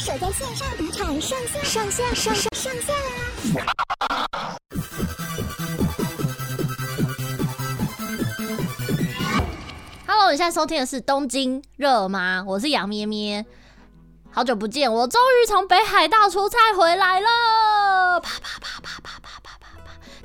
[0.00, 4.56] 守在线上赌场上下上下上下上下啦
[10.06, 12.42] hello 你现在收听的是东京热吗？
[12.46, 13.44] 我是杨咩咩。
[14.30, 18.18] 好久不见我终于从北海道出差回来了。
[18.20, 18.79] 啪啪啪。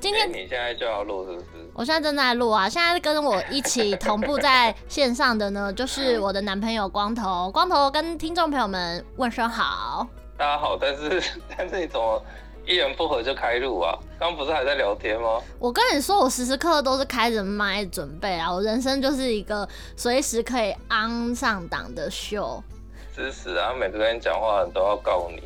[0.06, 1.48] 今天、欸、你现在就要录是不是？
[1.74, 2.70] 我现在正在录啊！
[2.70, 7.50] 现在跟我一起同步在线上的呢，就是我的男朋友光头。
[7.50, 10.08] 光头跟听众朋友们问声好。
[10.38, 11.23] 大家好，但是
[11.58, 12.23] 但是你怎么
[12.68, 13.98] 一言不合就开录啊？
[14.20, 15.41] 刚不是还在聊天吗？
[15.58, 18.54] 我跟你说，我时时刻刻都是开着麦准备啊！
[18.54, 22.63] 我人生就是一个随时可以 on 上档的秀。
[23.16, 23.74] 支持啊！
[23.74, 25.41] 每次跟你讲话都要告你。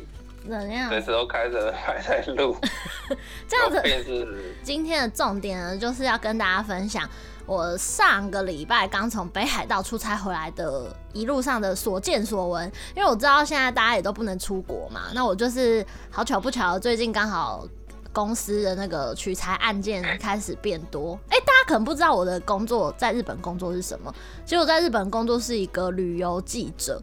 [0.50, 0.88] 怎样？
[0.90, 2.56] 随时都开着 还在录。
[3.48, 4.52] 这样子。
[4.62, 7.08] 今天的重点呢，就是要跟大家分享
[7.46, 12.70] 我上个礼拜刚从北海道出差回来的一路上的所见所闻。
[12.94, 17.66] 因为我知道现在大家也都不能出国嘛，那我就是好巧不巧，最近刚好
[18.12, 21.18] 公司的那个取材案件开始变多。
[21.28, 24.12] 哎，大家可能不知道我的工作在日本工作是什么？
[24.44, 27.00] 其实我在日本工作是一个旅游记者。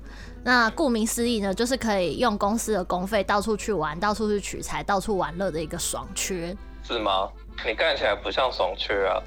[0.48, 7.28] 那顾名思义呢，就是可以用公司的公费到处去玩，到处去取材，到处玩乐的一个爽缺，是吗？
[7.66, 9.20] 你干起来不像爽缺啊，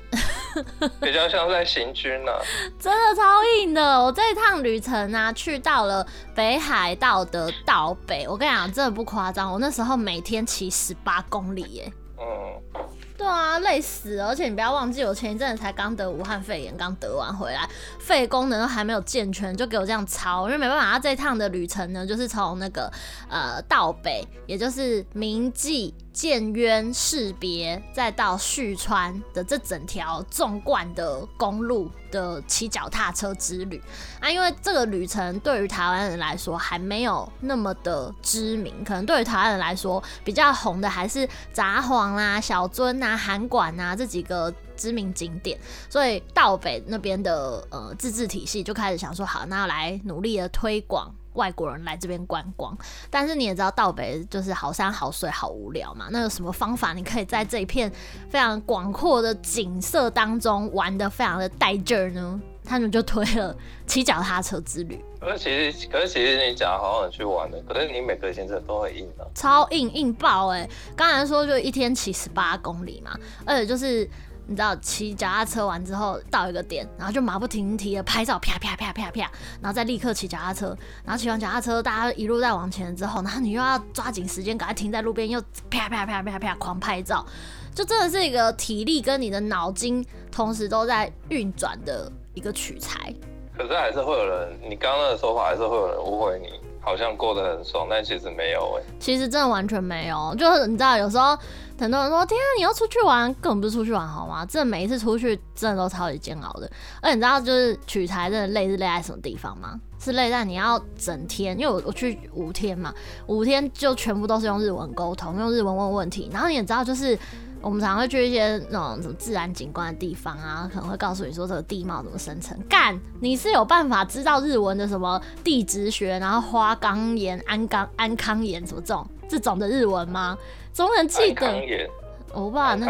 [0.99, 2.41] 比较像在行军呢、啊。
[2.79, 8.27] 真的超硬的，我这一趟旅程啊，去到了北海道的道北。
[8.27, 11.93] 我跟你讲，真的不夸张，我那时候每天骑十八公里耶。
[12.19, 12.83] 嗯。
[13.21, 14.29] 对啊，累死了！
[14.29, 17.69] 而且你不要忘记，我前一阵才刚得武汉肺炎，刚得完回来，
[17.99, 20.47] 肺功能都还没有健全，就给我这样操。
[20.47, 22.91] 因为没办法，他这趟的旅程呢，就是从那个
[23.29, 25.95] 呃道北，也就是明记。
[26.13, 33.81] 建渊、士别，再到旭川的这整条纵贯的公路的骑脚踏车之旅
[34.21, 51.15] 啊，因为这个旅程对于台湾人来说还没有那么的知名，可能对于台湾人来说比较红的还是札幌啊、小樽啊、函馆啊这几个知名景点，所以道北那边的呃自治体系就开始想说，好，那要来努力的推广。
[51.35, 52.77] 外国人来这边观光，
[53.09, 56.09] 但是你也知道，道北就是好山好水好无聊嘛。
[56.11, 57.91] 那有什么方法，你可以在这一片
[58.29, 62.41] 非常广阔的景色当中玩得非常的带劲儿呢？
[62.65, 65.03] 他们就推了骑脚踏车之旅。
[65.21, 70.71] 可是其实，可是其实你讲好想去玩的，可是你每个行程都很硬的，超硬硬爆哎、欸！
[70.97, 74.09] 刚才说就一天骑十八公里嘛，而且就是。
[74.51, 79.31] 你知道骑脚踏车完之后到一个点，然后就马不停蹄的拍照，啪啪啪啪啪，
[79.63, 85.41] 然后再立刻骑脚踏车，然后骑完脚踏车，大家一路在往前之后，然后你又要抓紧时间，赶快停在路边，又
[85.71, 87.25] 啪啪啪啪啪狂拍照，
[87.73, 93.15] 就真的是一个体力跟你的脑筋同时都在运转的一个取材。
[93.57, 96.49] 可是还是会有人，你刚刚的说法还是会有人误会你。
[96.83, 98.87] 好像过得很爽，但其实没有哎、欸。
[98.99, 101.37] 其实真的完全没有，就是你知道，有时候
[101.81, 106.71] 很多人说：“天啊，你要出去玩，根本不是出去玩好吗？”这每一次出去真的都超级煎熬的。
[107.01, 109.81] 而你知道，就是取材真的累是累在什么地方吗？
[109.99, 112.95] 是累在你要整天，因为我我去五天嘛，
[113.27, 116.29] 五天就全部都是用日文沟通，用日文问问题。
[116.31, 117.19] 然后你也知道，就是。
[117.63, 122.59] 我们常会去一些那种什么自然景观的地方啊，可能会告诉你说这个地貌怎么生成。
[122.71, 130.37] 干，你是有办法知道日文的什么地质学，然后花岗岩、安岗、安康岩什么这种这种的日文吗？
[130.73, 131.47] 总能记得。
[132.35, 132.87] 我不知道那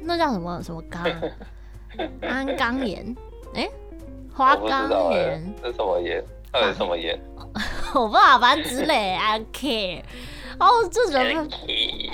[0.00, 1.02] 那叫什么什么钢？
[2.22, 3.14] 安钢岩？
[3.54, 3.70] 哎、欸，
[4.34, 5.54] 花岗岩？
[5.62, 6.24] 这什么岩？
[6.50, 7.18] 到底什么岩？
[7.94, 9.14] 我不知道，反正之类。
[9.14, 9.38] I
[10.58, 11.48] 哦，这种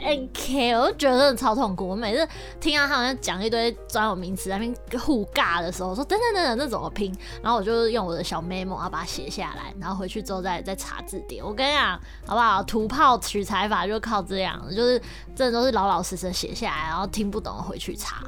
[0.04, 1.88] AK，我就觉得真的超痛苦。
[1.88, 2.26] 我每次
[2.60, 7.14] 听到他们讲一堆专有名词，在那边互尬的时候，说等等等等，这怎么拼？
[7.42, 11.44] 然后我就用我的小 memo 啊把它写下来，然后回去之后再再查字典。
[11.44, 12.62] 我跟你讲，好不好？
[12.62, 15.00] 土炮取材法就靠这样，就是
[15.34, 18.22] 真的都是老老实实写下来，然后听不懂回去查。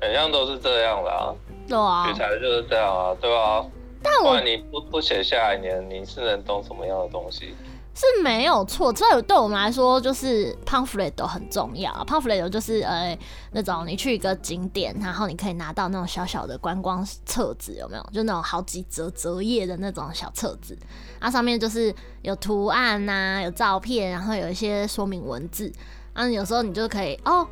[0.00, 1.34] 好像都是这样的啊。
[1.68, 2.06] 对啊。
[2.06, 3.64] 取材就是这样啊，对啊。
[4.02, 7.54] 但我你不不写下来，你你是能懂什么样的东西？
[7.94, 11.92] 是没有错，这对我们来说就是 pamphlet 都很重要。
[12.06, 13.18] pamphlet 就是呃
[13.52, 18.02] 那种你去一个景点，然后你可以拿到那种小小的观光册子，有没有？
[18.12, 20.78] 就那种好几折折页的那种小册子，
[21.20, 25.70] 它上面就是有图案呐、有照片，然后有一些说明文字。
[26.12, 27.46] 啊，有时候你就可以哦。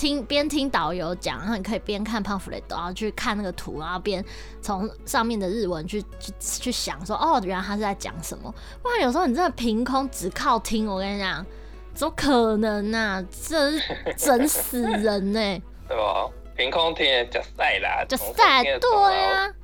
[0.00, 4.24] 听边听导游讲，然后你可以边看 pamphlet，然后去看那个图，然后边
[4.62, 8.50] 从上面的日文去去去想说，哦，原来他是在讲什么。
[8.82, 11.44] 不然有时候你真的凭空只靠听，我跟你讲，
[11.92, 13.22] 怎么可能啊？
[13.46, 13.82] 这是
[14.16, 16.26] 整死人呢、 欸，对吧？
[16.56, 19.54] 凭空听也假赛啦，假赛对呀、啊，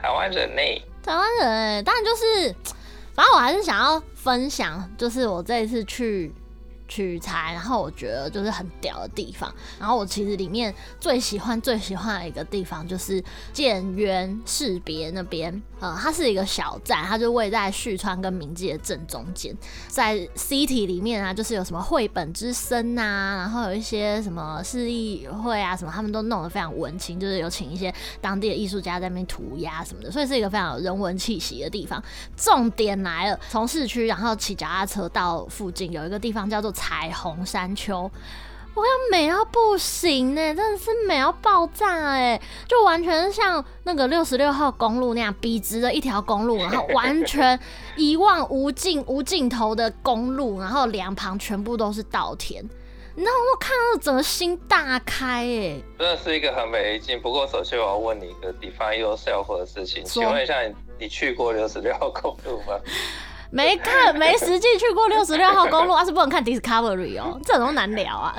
[0.00, 0.62] 台湾人呢？
[1.02, 2.56] 台湾人，当然就是。
[3.14, 6.34] 反正我还是想要分享，就是我这一次去。
[6.88, 9.52] 取材，然后我觉得就是很屌的地方。
[9.78, 13.22] 然后我其实里面最喜欢、最喜欢的一个地方就是
[13.52, 15.62] 建渊士别那边。
[15.78, 19.54] 呃，它是一个小站，它就位在旭川跟明记的正中间。
[19.88, 32.02] 在 City 里面啊，就是有什么绘本之声啊，然后有一些什么市议会啊，什么他们都弄得非常文青，就是有请一些当地的艺术家在那边涂鸦什么的，所以是一个非常有人文气息的地方。
[32.36, 38.10] 重点来了，从市区然后骑脚踏车到附近有一个地方叫做彩虹山丘。
[38.74, 42.38] 我要美到不行呢，真的是美到爆炸哎！
[42.68, 47.58] 就完全是像那个六十六号公路那样笔直的一条公路，然后完全
[47.96, 52.62] 一望无尽、无尽头的公路，然后两旁全部都是稻田，
[53.14, 55.80] 你知道我看到整个心大开哎！
[55.98, 57.18] 真的是一个很美的景。
[57.22, 62.78] 不过首先我要问你一个 define yourself 的事情，请问一下你，你去过六十六号公路吗？
[63.56, 68.36] 没看，没实际去过六十六号公路，而、啊、是不能看 Discovery 哦，这种难聊啊。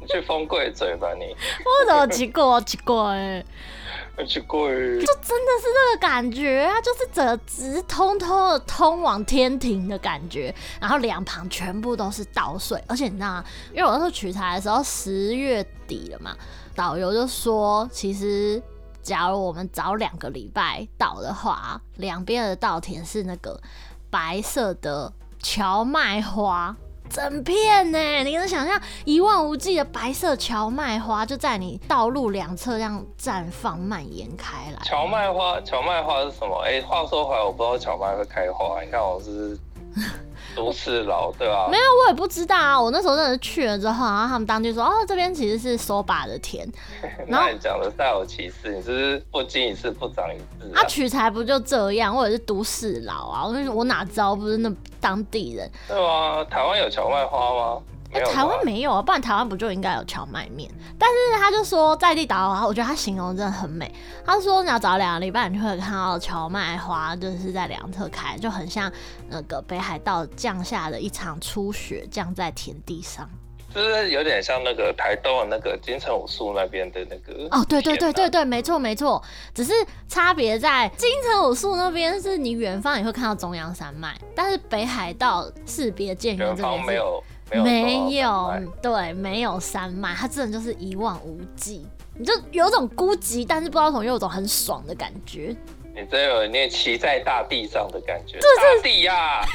[0.00, 1.26] 你去丰贵嘴吧你。
[1.64, 3.44] 我怎么奇怪奇怪？
[4.26, 4.58] 奇怪。
[4.58, 13.44] 就真的是那个感觉啊，就是整个直通通的通往天庭的感觉，然后两旁全部都是稻穗，而且你知道吗？
[13.72, 16.34] 因为我那时候取材的时候十月底了嘛，
[16.74, 18.60] 导游就说其实。
[19.06, 23.60] 假如我们早两个礼拜到的话，两边的稻田是那个
[24.10, 26.74] 白色的荞麦花，
[27.08, 34.78] 整片呢，你能想象一望无际的白色荞麦花就在你道路两侧这样绽放蔓延开来。
[34.82, 36.60] 荞麦花，荞麦花是什么？
[36.64, 38.82] 哎、欸，话说回来，我不知道荞麦会开花。
[38.82, 39.56] 你看我是。
[40.56, 42.80] 都市老对啊，没有，我也不知道啊。
[42.80, 46.66] 我那时候真的是去了之后，然后他们当地说，哦，这边其实是收把的田。
[47.28, 50.80] 然后那你讲的煞有其事，你是不是不经一事不长一智啊？
[50.80, 52.16] 啊，取材不就这样？
[52.16, 53.46] 或者是都市老啊？
[53.46, 55.70] 我我哪知道不是那当地人？
[55.86, 57.82] 对啊，台湾有荞麦花吗？
[58.24, 60.70] 欸、台湾没有啊，不然台湾不就应该有荞麦面？
[60.98, 63.92] 但是他就说在地导游，我觉得他形容真的很美。
[64.24, 68.90] 他说你要找两个礼拜，你就会看到荞麦花就是在两侧开，就很像
[69.28, 73.28] 那个北海道降下的一场初雪，降在田地上，
[73.74, 79.22] 就是有点像那个台东的那个金城武树那边的那个哦，对对对对对，没错没错，
[79.54, 79.72] 只是
[80.08, 87.22] 差别在金城武树那边是你远方也会看到中央山脉，但是北海道士别建渊这边没有。
[87.50, 88.52] 没有，没有，
[88.82, 91.86] 对，没有山脉，它真的就是一望无际，
[92.18, 95.56] 你就有种孤寂，但是不知道从又有种很爽的感觉。
[95.94, 99.46] 你真有那骑在大地上的感觉，大地呀、 啊、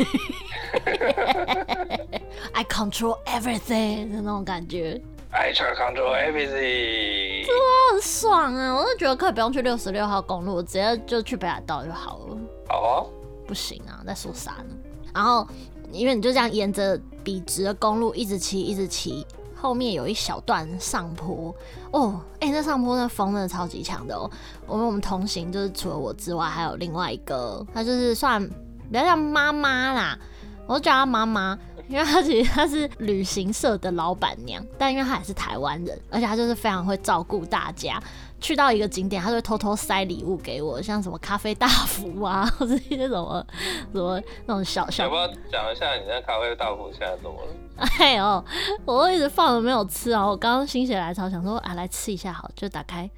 [2.53, 4.99] ！I control everything 的那种感觉。
[5.29, 8.73] I try control everything，哇，很爽啊！
[8.73, 12.37] 我就觉得可以不用去六十六号公路，直接就去北海道就好了。
[12.69, 13.05] 好啊，
[13.45, 14.75] 不行啊，在说啥呢？
[15.13, 15.45] 然后。
[15.93, 19.25] 因为你就这样沿着笔直的公路一直骑，一直骑，
[19.55, 21.53] 后面有一小段上坡
[21.91, 24.29] 哦，哎、欸，那上坡那风真的超级强的哦。
[24.65, 28.41] 我们我们同行就是除了我之外，还有另外一个，他就是算
[28.89, 30.17] 比较像妈妈啦，
[30.65, 31.57] 我就叫他妈妈，
[31.87, 38.01] 因为他其实他是旅行社的老板娘，但因为他也是台湾人，而且他就是非常会照顾大家。
[38.41, 43.45] 去到一个景点，他就会偷偷塞礼物给我，像什么咖啡大福啊， 或者一些什么
[43.93, 45.03] 什么那种小小。
[45.03, 47.87] 要不要讲一下你那咖啡大福现在怎么了？
[47.99, 48.43] 哎呦，
[48.85, 50.25] 我都一直放着没有吃啊！
[50.27, 53.09] 我刚刚心血来潮想说，啊，来吃一下好，就打开，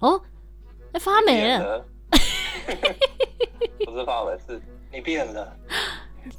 [0.00, 0.20] 哦，
[0.86, 1.84] 哎、欸，发霉了。
[3.84, 4.60] 不是发霉，是
[4.90, 5.54] 你变了，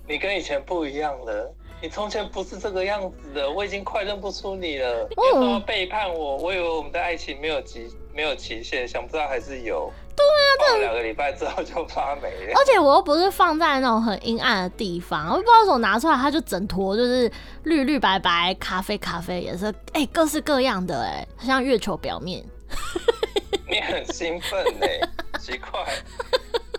[0.08, 1.54] 你跟以前不一样了。
[1.82, 5.06] 你从前不是这个样子的，我已经快认不出你了。
[5.10, 9.92] 你说要背叛我，我以为我们的爱情没有极没有期限，想不到还是有。
[10.16, 12.54] 对啊，这两个礼拜之后就发霉了。
[12.56, 17.32] 而且我又不是放在那种很阴暗的地方，我不知道怎么拿出来，它就整坨就是
[17.64, 22.46] 绿绿白白、咖啡咖啡颜色，哎、欸，各式各样的、欸，哎，像月球表面。
[23.68, 25.02] 你很兴奋呢、欸，
[25.40, 25.84] 奇怪。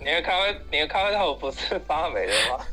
[0.00, 2.64] 你的咖啡，你的咖啡豆不是发霉了吗？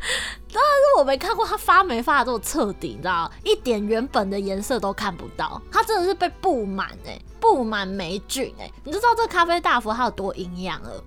[0.53, 11.03] 当然是我没看过它发霉发的这么彻底，你知道一点原本的颜色都看不到，它真的是被布满哎，布满霉菌哎，你就知道这咖啡大福它有多营养了。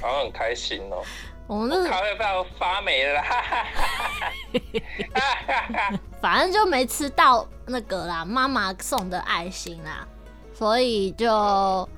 [0.00, 1.04] 好像很开心哦、喔。
[1.46, 3.62] 我们这咖啡豆发霉了，哈哈
[5.14, 10.04] 哈哈反正就没吃到那个啦，妈妈送的爱心啦，
[10.52, 11.88] 所以就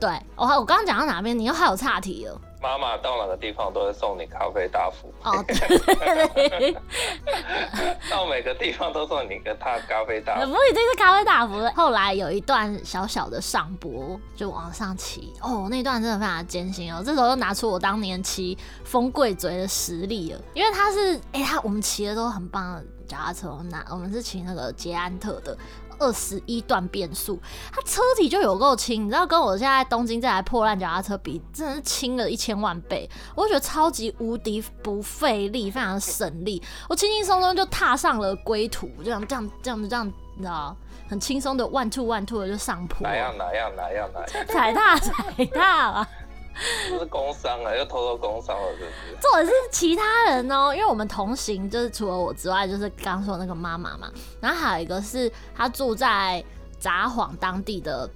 [0.00, 2.40] 对我我刚刚讲到哪边，你又还有岔题了。
[2.64, 5.12] 妈妈到哪个地方都会送你咖啡大福。
[5.22, 6.72] 哦，对，
[8.10, 11.62] 到每个地方都送你个他咖啡大福，不一定是咖啡大福。
[11.76, 17.02] 后来有一段小小的上坡，就往上骑，哦，那段真的非常艰辛哦。
[17.04, 25.54] 这时候又拿出我当年骑风贵嘴的实力了，因为他是，哎、欸，他我们骑的都很棒的脚踏车，那我们是骑那个捷安特的。
[25.98, 27.40] 二十一段变速，
[27.72, 33.08] 它车体就有够轻，你知道，跟我现在东京这台破烂脚踏车比，真的是轻了一千万倍。
[33.34, 40.76] 我就觉得超级无敌不费力，非常省力，我轻轻松松就踏上了归途，这样这样这样这样，你知道，
[41.08, 43.06] 很轻松的 one two one two 的就上坡。
[43.06, 44.46] 哪样哪样哪样哪样？
[44.46, 46.08] 踩踏踩踏啊！
[46.98, 48.84] 是工伤啊，又偷偷工伤了，是不
[49.20, 49.28] 是？
[49.28, 56.44] 或者是其他人哦、因为我们同行，就是除了我之外，就是刚说那个妈妈嘛，然后还有一个是她住在
[56.78, 58.08] 札幌当地的。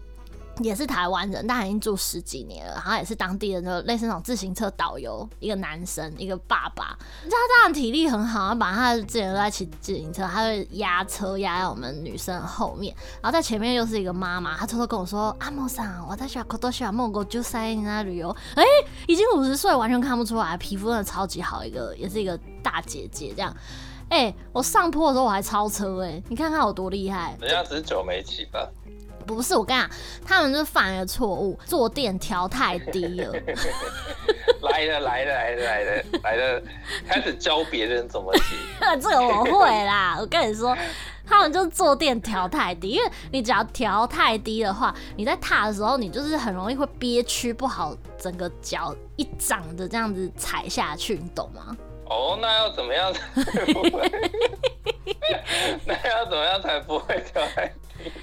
[0.60, 2.74] 也是台湾人，但已经住十几年了。
[2.74, 6.96] 然后也是当地的那类似那种自行车导游，一个男生，一个爸爸。
[7.24, 14.56] 你知道他当然体力很好，他把他之前都在骑自行车，他会压车压在我们女生后面，然后在前面又是一个妈妈。
[14.56, 18.64] 他偷偷跟我说：“阿莫桑，我在小可多小莫哥就在那旅游。”哎，
[19.06, 23.54] 已经五十岁，完全看不出来，皮肤真的超级好，一个也是一个大姐姐这样。
[24.08, 27.36] 哎，我上坡的时候我还超车哎，你看看我多厉害！
[27.40, 28.66] 人家只是久没骑吧。
[29.34, 29.90] 不是我跟你讲，
[30.24, 33.32] 他们就犯了错误，坐垫调太低了。
[34.62, 36.62] 来了来了来了来了来了，
[37.06, 38.56] 开始教别人怎么骑。
[39.00, 40.76] 这个我会啦，我跟你说，
[41.26, 51.76] 他们就坐垫调太低，因为你只要调太低的话，你在踏的时候，你就是很容易会憋屈，不好整个脚一掌的这样子踩下去，你懂吗？
[52.08, 53.20] 哦，那要怎么样才
[53.72, 54.10] 不会？
[55.84, 57.72] 那要怎么样才不会掉下去？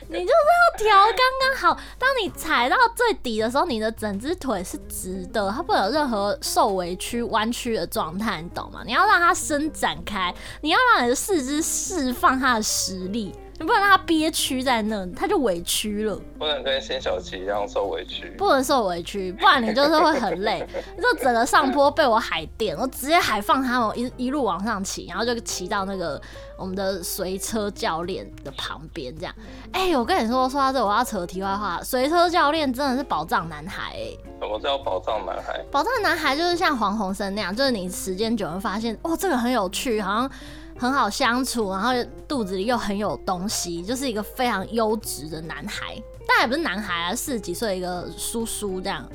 [0.07, 8.81] 你就是要调刚刚好，当你踩到最底的时候，你的整只腿是直的，它不会有任何受委屈、弯曲的状态，你懂吗？
[8.85, 13.35] 你要让它伸展开，你要让你的四肢释放它的实力。
[13.57, 16.19] 你不能让他憋屈在那，他就委屈了。
[16.37, 18.29] 不能跟辛晓琪一样受委屈。
[18.37, 20.65] 不能受委屈，不然你就是会很累。
[21.01, 26.21] 就整个上坡被我海电，我直接海放他们一一路往上骑，然后就骑到那个
[26.57, 29.33] 我们的随车教练的旁边，这样。
[29.71, 31.79] 哎、欸，我跟你说，说到这，我要扯题外话。
[31.81, 34.19] 随车教练真的是宝藏男孩、欸。
[34.41, 35.63] 什么叫宝藏男孩？
[35.71, 40.29] 宝藏男孩就是像黄鸿升那样，就是你时间久了发现，哦，这个很有趣，好像。
[40.77, 41.91] 很好相处，然后
[42.27, 46.01] 肚子里又很有东西，就是一个非常优质的男孩。
[46.27, 49.07] 但也不是男孩啊，四十几岁一个叔叔这样。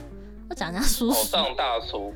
[0.49, 2.13] 我讲人家叔叔，上大叔。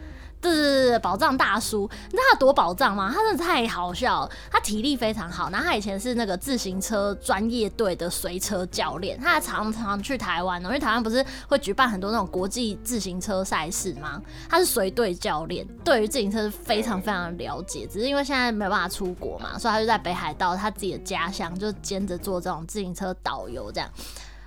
[0.52, 3.10] 对对对，宝藏大叔，你知道他多宝藏吗？
[3.12, 14.20] 他真的太好笑了，他体力非常好，然后他以前是那个自行车专业队的随车教练，他常常去台湾，因为台湾不是会举办很多那种国际自行车赛事吗？
[14.48, 23.90] 他是随队教练，对于自行车是非常非常了解，只是因为现在没有办法出国嘛，所以他就在北海道他自己的家乡就兼着做这种自行车导游这样。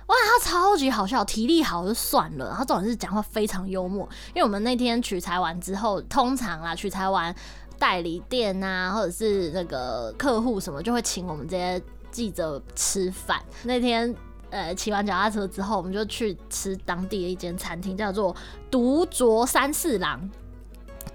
[0.08, 4.08] 哇，他超级好笑，体力好就算了，然后重点是讲话非常幽默。
[4.28, 7.34] 因为我们那天取材完之后，通常啊取材完
[7.78, 13.38] 代理店啊，或者是那个客户什么，就会请我们这些记者吃饭。
[13.64, 14.14] 那天
[14.48, 18.34] 呃骑完脚踏车之后，我们就去吃当地的一间餐厅，叫做
[18.70, 20.28] 独酌三四郎。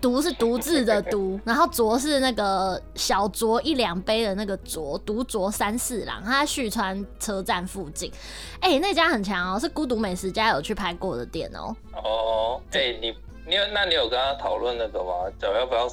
[0.04, 8.12] 独是独自的独， 然后酌是那个小酌一两杯的那个酌，独酌三四郎，他在旭川车站附近。
[8.60, 11.74] 哎、那家很强哦，是孤独美食家有去拍过的店哦。
[11.94, 13.16] 哦，哎、你
[13.48, 15.32] 你有那你有跟他讨论那个吗？
[15.40, 15.88] 脚要不要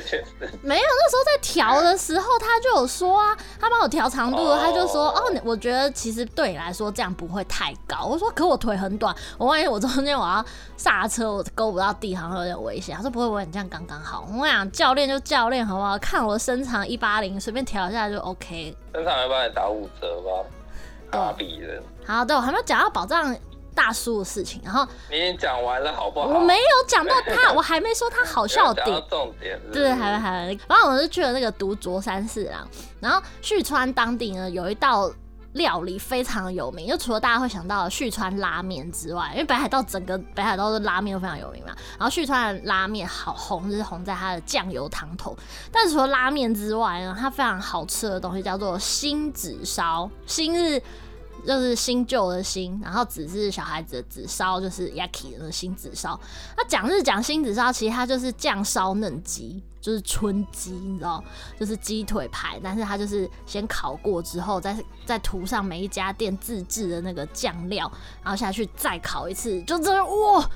[0.00, 0.22] 伸？
[0.62, 4.58] 没有，那时候在调的时候，他就有说啊，他帮我调长度，oh.
[4.58, 8.04] 他就说哦，我觉得其实对你来说这样不会太高。
[8.04, 10.44] 我说可我腿很短，我万一我中间我要
[10.76, 12.96] 刹车，我勾不到地，好像有点危险。
[12.96, 14.28] 他说不会不会，你这样刚刚好。
[14.38, 15.98] 我讲教练就教练好不好？
[15.98, 18.76] 看我的身长一八零，随便调一下就 OK。
[18.94, 20.48] 身长要帮你打五折吧？
[21.10, 21.82] 大比人。
[22.06, 23.36] 好，对我还没有讲到保障。
[23.76, 26.26] 大叔的事情，然后你已经讲完了，好不好？
[26.26, 28.84] 我没有讲到他， 我还没说他好笑点。
[29.08, 30.58] 重点是是对，还没还没。
[30.66, 32.66] 然后我就去了那个独酌三四郎，
[32.98, 35.12] 然后旭川当地呢有一道
[35.52, 41.74] 料理非常有名，就除了大家会想到的旭川拉面之外，因为北海道整个北海道的拉面都非常有名嘛。
[41.98, 45.36] 然后旭川的拉面好红，就是红在它的酱油汤头。
[45.70, 50.82] 但是除了拉面之外呢，它非常好吃的东西叫做新子烧，新是。
[51.46, 56.18] 就是新旧的新，然后子是小孩子的子，烧就是 yaki 的新子烧。
[56.56, 61.22] 那讲是讲新子烧，其实它就是酱烧嫩鸡，就是春鸡，你知道，
[61.58, 67.90] 就是鸡腿排，但是它就是先烤过之后，再再涂上每一家店自制的那个酱料，
[68.22, 70.50] 然后下去再烤一次，就这哇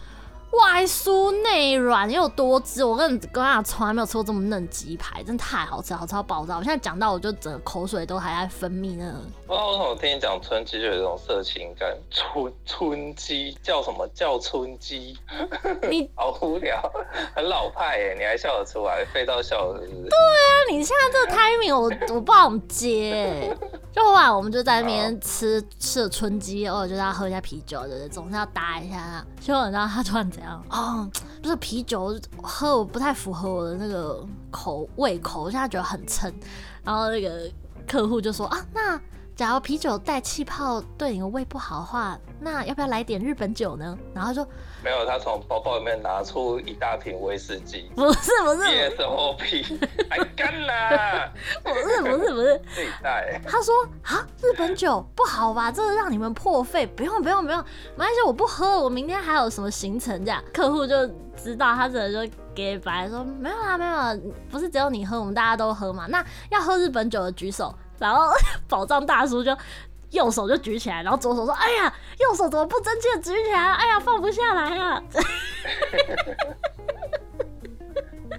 [0.52, 6.56] 外酥内软又多汁，我跟你跟你讲，从来没有吃过这么嫩鸡排，真的太好吃，好吃到爆炸！
[6.56, 9.14] 我现在讲到我就整个口水都还在分泌呢。
[9.46, 15.16] 不知道为什么我听你讲春鸡就有一种色情感，春春鸡叫什么叫春鸡？
[15.88, 16.82] 你 好无聊，
[17.34, 20.08] 很老派耶，你还笑得出来，废到笑是不是？
[20.08, 23.56] 对啊，你现在这个 timing 我我不知道怎么接。
[23.92, 28.08] 就后来我们就在那边吃吃了春鸡，偶尔就是要喝一下啤酒，对不对？
[28.08, 29.24] 总是要搭一下。
[29.40, 30.64] 结果你知道他突然怎样？
[30.70, 31.10] 哦，
[31.42, 36.32] 不是啤酒喝我不太符合我的那个口胃口，我现在觉得很撑。
[36.82, 37.50] 然后那个
[37.86, 39.00] 客户就说啊，那。
[39.40, 43.96] 假如啤酒带气泡对你的胃不好的话，那要不要来点日本酒呢？
[44.14, 44.46] 然后说
[44.84, 49.78] 没有，他从包包里面拿出一大瓶威士忌，不是不是，VSOP，
[50.10, 51.32] 还干啦，
[51.62, 53.40] 不是不是不是，自己带。
[53.48, 55.72] 他说啊，日本酒不好吧？
[55.72, 57.64] 这个让你们破费，不用不用不用，
[57.96, 60.44] 没关系，我不喝，我明天还有什么行程这样。
[60.52, 64.14] 客户就知道他只能就给白说没有啊没有啊，
[64.50, 66.06] 不是只有你喝，我们大家都喝嘛。
[66.08, 67.74] 那要喝日本酒的举手。
[68.00, 68.32] 然后
[68.66, 69.56] 宝藏大叔就
[70.10, 73.60] 右手就举起来，然后左手说：“哎呀，右手怎么不争气的举起来？
[73.74, 75.00] 哎呀，放不下来啊！”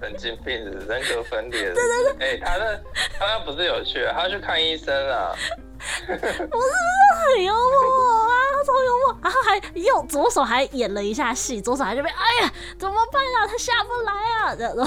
[0.00, 1.72] 神经病，人格分裂。
[1.72, 2.76] 对对对，哎、欸，他那
[3.18, 5.32] 他那不是有去，他去看医生啊。
[6.08, 6.72] 我 是不是
[7.36, 8.34] 很幽默啊？
[8.66, 13.46] 超幽默，然后还右左手还演了一下戏，左手还这边，哎呀，怎么办啊？
[13.46, 14.56] 他下不来啊！
[14.56, 14.82] 这样子。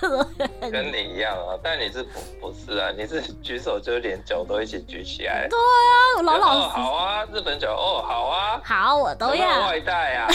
[0.70, 2.90] 跟你一样啊，但你是不不是啊？
[2.96, 5.46] 你是 举手就连脚都一起举起来。
[5.48, 6.80] 对啊，我老老实实。
[6.82, 8.60] 好啊，日本酒哦，好啊。
[8.64, 9.66] 好，我都要。
[9.66, 10.28] 外带啊，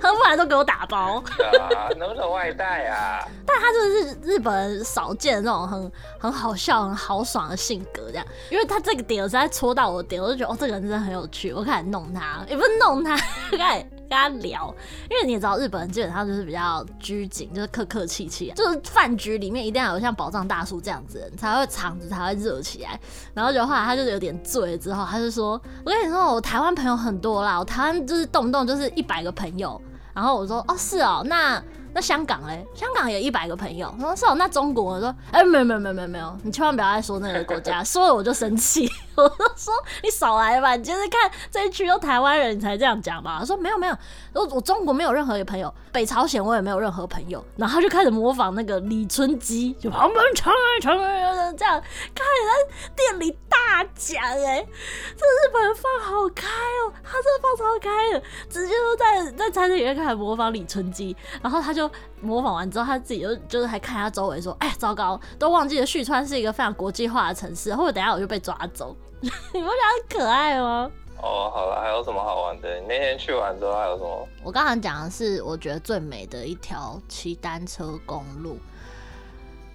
[0.00, 1.22] 喝不完都给我打包。
[1.60, 3.26] 啊，能不能外带啊？
[3.46, 8.26] 但他就是日本人少见的那种很很好笑、很豪爽的性格，这样。
[8.50, 11.52] 因为他这个点实在戳到我的点，我就觉得哦，这个人真的很有趣。
[11.52, 13.16] 我开始弄他，也不是弄他，
[13.56, 13.86] 开始。
[14.12, 14.74] 跟他聊，
[15.10, 23.00] 因为你也知道，日本人基本上就是比较拘谨，就是客客气气，就是饭局里面一定要有像宝藏大叔这样子的人才会场子才会热起来。
[23.32, 25.52] 然后就后来他就是有点醉了之后，他就说
[25.84, 29.80] ：“我跟你说，我台湾朋友很多啦，我台湾就是动不动就是一百个朋友。”
[30.12, 31.62] 然后我说：“哦，是哦，那。”
[31.94, 32.66] 那香港嘞？
[32.74, 33.94] 香港有一百个朋友。
[33.98, 38.90] 他说是哦，那中国我说，哎、欸，没有没有没有没有没有，你千万不要再说那个国家， 说了我就生气。
[39.14, 43.36] 我就说你少来吧，你就是看这一区都台湾人，你才这样讲吧。
[43.40, 43.96] 他说没有没有，
[44.32, 47.44] 我我中国没有任何一个朋友，北朝鲜我也没有任何朋友。
[47.56, 51.78] 然后他就开始模仿那个李春姬，就旁边唱啊唱啊这样，
[52.14, 54.68] 开始在店里大讲哎、欸，
[55.14, 61.81] 这日本人放好开哦、喔，他这放超开的，直接就在在餐厅里面开始模仿李春姬，然后他就。
[61.88, 68.96] 就模仿完之后，他自己就就是还看他周围说：“哎、欸，糟糕，都忘记了旭川是一个非常国际化的城市，或者等下我就被抓走。
[69.20, 70.90] ”你不觉得很可爱吗？
[71.20, 72.80] 哦，好了，还有什么好玩的？
[72.80, 74.28] 你那天去完之后还有什么？
[74.42, 78.58] 我刚刚讲的是我觉得最美的一条骑单车公路，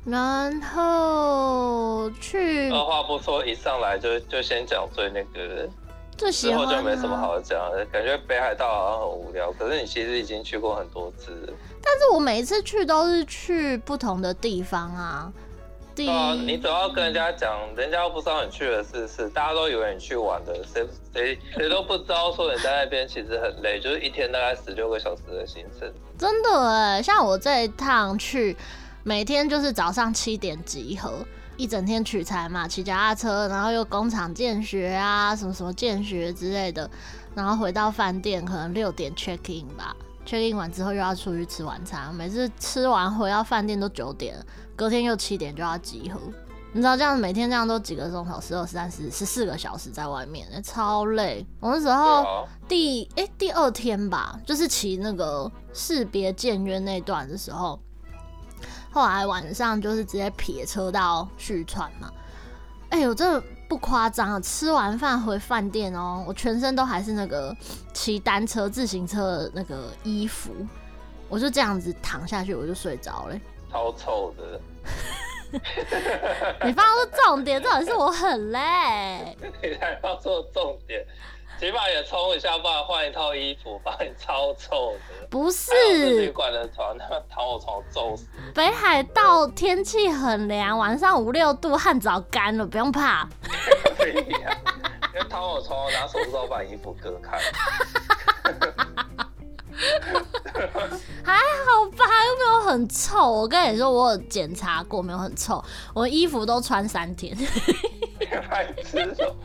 [0.05, 2.69] 然后去。
[2.71, 5.69] 二话不说，一上来就就先讲最那个。
[6.17, 9.51] 之后就没什么好讲的，感觉北海道好像很无聊。
[9.51, 11.53] 可是你其实已经去过很多次了。
[11.89, 15.32] 但是我每一次去都是去不同的地方啊。
[15.95, 25.91] 第一，啊、你总要跟人家讲，人家又不知道你去了是是，大家都以为你去玩的，谁谁谁都不知道说你在那边其实很累，就是一天大概十六个小时的行程。
[26.19, 28.56] 真的哎，像我这一趟去，
[29.04, 31.26] 每天就是早上七点集合。
[31.56, 36.88] 一整天取材嘛，骑脚踏车，然后又工厂见学啊，什么什么见学之类的，
[37.34, 39.95] 然后回到饭店可能六点 check in 吧
[40.27, 44.37] ，check in 完之后又要出去吃晚餐，每次吃完回到饭店都九点，
[44.75, 46.19] 隔天又七点就要集合，
[46.73, 51.47] 你知道这样每天这样都几个钟头，十二、十三、十十四个小时在外面，超累。
[51.61, 57.79] 我那时候第哎、欸、第二天吧，就是骑那个士别见约那段的时候。
[58.89, 62.11] 后来晚上就是直接撇车到旭川嘛，
[62.89, 64.39] 哎呦，这不夸张啊！
[64.39, 67.56] 吃完饭回饭店哦，我全身都还是那个
[67.93, 70.51] 骑单车、自行车的那个衣服，
[71.27, 73.39] 我就这样子躺下去，我就睡着了。
[73.69, 74.60] 超臭的！
[76.65, 79.38] 你放出重点，重点是我很累。
[79.62, 81.06] 你才放出重点。
[81.59, 85.27] 起码也冲一下，不然换一套衣服，把你超臭的。
[85.27, 85.71] 不是
[86.19, 88.27] 旅馆的床，那个躺我床揍死。
[88.53, 93.27] 北海道天气很凉，晚上五六度，汗早干了，不用怕。
[93.97, 94.55] 对呀，
[95.15, 97.39] 因为躺我床，拿手指把衣服割开。
[101.23, 103.31] 还好吧，又没有很臭。
[103.31, 105.63] 我跟你说，我有检查过，没有很臭。
[105.93, 107.35] 我衣服都穿三天。
[108.49, 109.36] 白痴哦！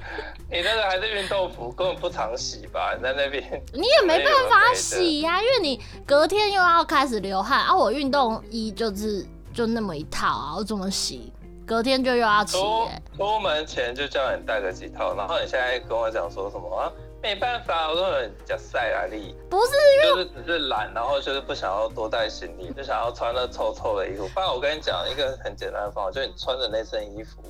[0.50, 2.94] 你那个还是运动服，根本不常洗吧？
[2.96, 7.76] 你在那边 你也没办法洗呀、啊，因为你隔天又要开始流汗啊。
[7.76, 11.32] 我运动衣就是就那么一套啊，我怎么洗？
[11.64, 13.02] 隔天就又要洗、欸。
[13.16, 16.92] 出门前就叫你带个几套，然后你现在跟我讲说什么啊？
[17.22, 19.32] 没办法，我说你假晒啊你。
[19.48, 24.26] 不是，因为就是只是懒，然后就是不想要多带行李，就想要穿那臭臭的衣服。
[24.34, 27.40] 不然我跟你讲一个很简单的方法，就是你穿着那身衣服，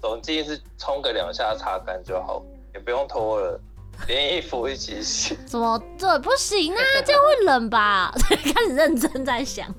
[0.00, 2.42] 总之是冲个两下擦干就好，
[2.74, 3.60] 也不用脱了，
[4.06, 5.36] 连衣服一起洗。
[5.46, 6.82] 怎么对不行啊？
[7.04, 8.12] 这样会冷吧？
[8.28, 9.72] 开始认真在想。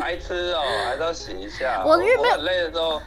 [0.00, 1.84] 白痴哦、喔，还是要洗一下。
[1.86, 3.00] 我因为很累的时候。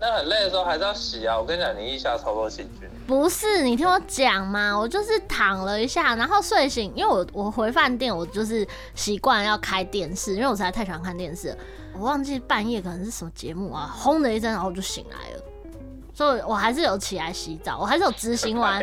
[0.00, 1.36] 那很累的时候还是要洗啊！
[1.36, 2.88] 我跟你讲，你一下超多细菌。
[3.04, 11.56] 不是，你听我讲嘛，我就是躺了一下，然后睡醒，因为我我回饭店，我就是习惯要开电视，因为我实在太喜欢看电视了。
[11.98, 15.42] 我忘记半夜可能是什么节目啊，轰的一声，然后我就醒来了。
[16.14, 18.82] 所以我还是有起来洗澡，我还是有执行完。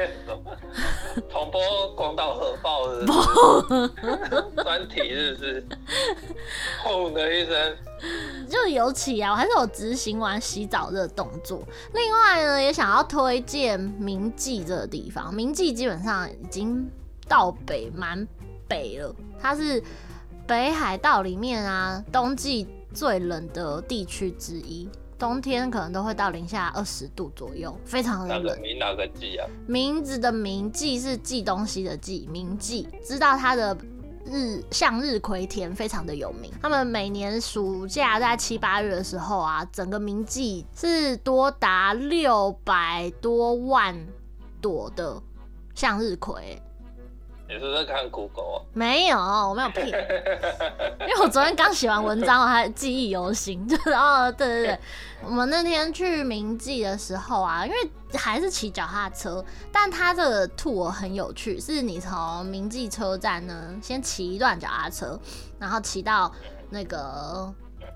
[1.29, 1.61] 重播
[1.93, 4.63] 广岛核爆是不是？
[4.63, 5.67] 专题是不是？
[6.81, 7.77] 轰的一声，
[8.49, 9.31] 就有起啊！
[9.31, 11.61] 我还是有执行完洗澡这个动作。
[11.93, 15.33] 另外呢，也想要推荐明记这个地方。
[15.33, 16.89] 明记基本上已经
[17.27, 18.25] 到北蛮
[18.65, 19.83] 北了，它是
[20.47, 24.89] 北海道里面啊冬季最冷的地区之一。
[25.17, 28.43] 冬天可能都会到零下二十度左右，非常的冷。
[28.45, 29.47] 哪个明哪个记啊？
[29.65, 32.87] 名字的名记是记东西的记，名记。
[33.01, 33.77] 知道它的
[34.25, 36.51] 日向日葵田非常的有名。
[36.61, 43.95] 他们每年暑假在七八月的时候啊，整个名记是多达六百多万
[44.59, 45.21] 朵的
[45.73, 46.61] 向日葵。
[47.55, 48.61] 你是不是在看 Google 啊？
[48.73, 49.87] 没有，我没有骗。
[50.99, 53.63] 因为我昨天刚写完文章，我还记忆犹新。
[53.65, 54.79] 就是哦，对对对，
[55.23, 57.77] 我们那天去明记的时候啊，因为
[58.13, 65.17] 还是骑脚踏车，但它这个 tour 很有趣，是你从明记车站呢，先骑一段脚踏车，
[65.57, 66.29] 然后骑到
[66.69, 67.49] 那个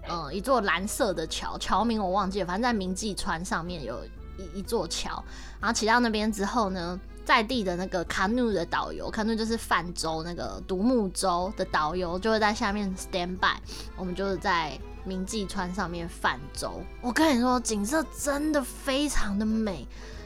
[0.07, 3.99] 呃一座蓝色的桥，桥名我忘记了，反正在明记川上面有
[4.37, 5.21] 一一座桥，
[5.59, 6.97] 然后骑到那边之后呢。
[7.29, 13.55] 在地的那个 canoe 的导游，canoe 就是泛舟，那个独木舟的导游就会在下面 stand by，
[13.95, 16.81] 我们就是在明记川上面泛舟。
[17.03, 19.85] 我跟你说，景色真的非常的美，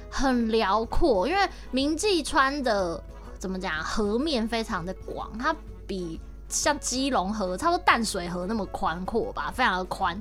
[0.10, 1.28] 很辽阔。
[1.28, 3.04] 因为明记川的
[3.38, 5.54] 怎么讲，河面非常的广，它
[5.86, 10.18] 比像基隆河，差不多淡水河那么宽阔吧，非常的宽。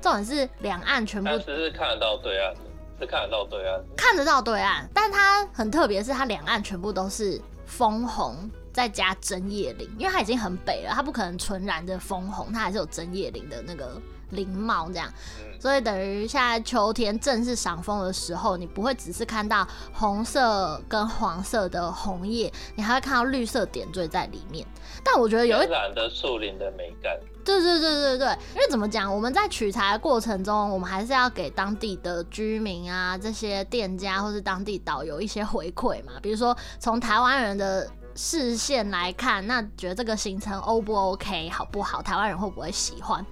[0.00, 2.54] 重点是两岸全部只是看得到对岸。
[3.06, 15.08] 看得到对岸，看得到对岸，但它很特别，是它两岸全部都是枫红，再加针叶林，因为它已经很北了，它不可能纯然的枫红，它还是有针叶林的那个林茂这样，
[15.60, 24.66] 所以等于现在秋天正是赏枫的时候，你不会只是看到红色跟黄色的红叶，你还会看到绿色点缀在里面。
[25.04, 27.18] 但我觉得有一染的树林的美感。
[27.42, 36.12] 对对对对对，因为怎么讲，我们在取材的过程中，我们还是要给当地的居民啊，这些店家或是当地导游一些回馈嘛。
[36.22, 42.02] 比如说，从台湾人的视线来看，那觉得这个行程 O 不 OK，好不好？
[42.02, 43.24] 台湾人会不会喜欢？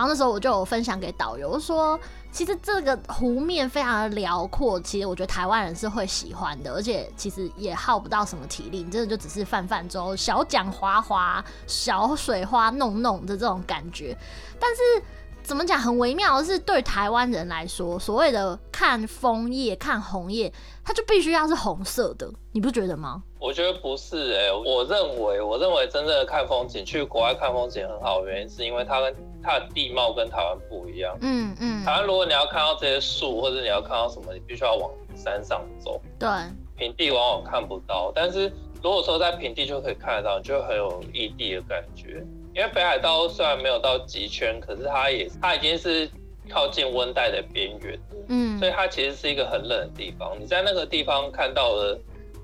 [0.00, 2.00] 然后那时候我就有分享给导游说，
[2.32, 14.16] 其实这个湖面非常的辽阔，其实我觉得台湾人是会喜欢的，而且其实也耗不到什么体力，你真的就只是泛泛舟、小桨划划、小水花弄弄的这种感觉，
[14.58, 14.80] 但是。
[15.42, 15.78] 怎么讲？
[15.80, 20.52] 很微妙的是，对台湾人来说，所谓的看枫叶、看红叶，
[20.84, 23.22] 它就必须要是红色的，你不觉得吗？
[23.38, 31.16] 我觉得不是哎、欸，我认为，我认为真正的看风景，去国外看风景很好的原因，是因为它跟它的地貌跟台湾不一样。
[31.22, 31.84] 嗯嗯。
[31.84, 36.00] 台湾如果你要看到这些树，或者你要看到什么，你必须要往山上走。
[36.18, 36.28] 对。
[36.76, 42.24] 平地往往看不到，但是如果说在平地就可以看得到，你就很有异地的感觉。
[42.54, 46.10] 因为北海道虽然没有到极圈，可是它也它已经是
[46.48, 50.36] 靠近温带的边缘，嗯，所以它其实是一个很冷的地方。
[50.40, 51.98] 你在那个地方看到的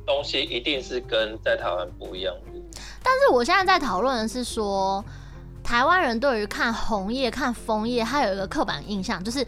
[0.06, 2.80] 东西，一定是跟在台湾不一样的。
[3.02, 5.04] 但是我现在在讨论的是说，
[5.64, 9.44] 台湾人对于看红叶、看枫叶，它有一个刻板印象，就是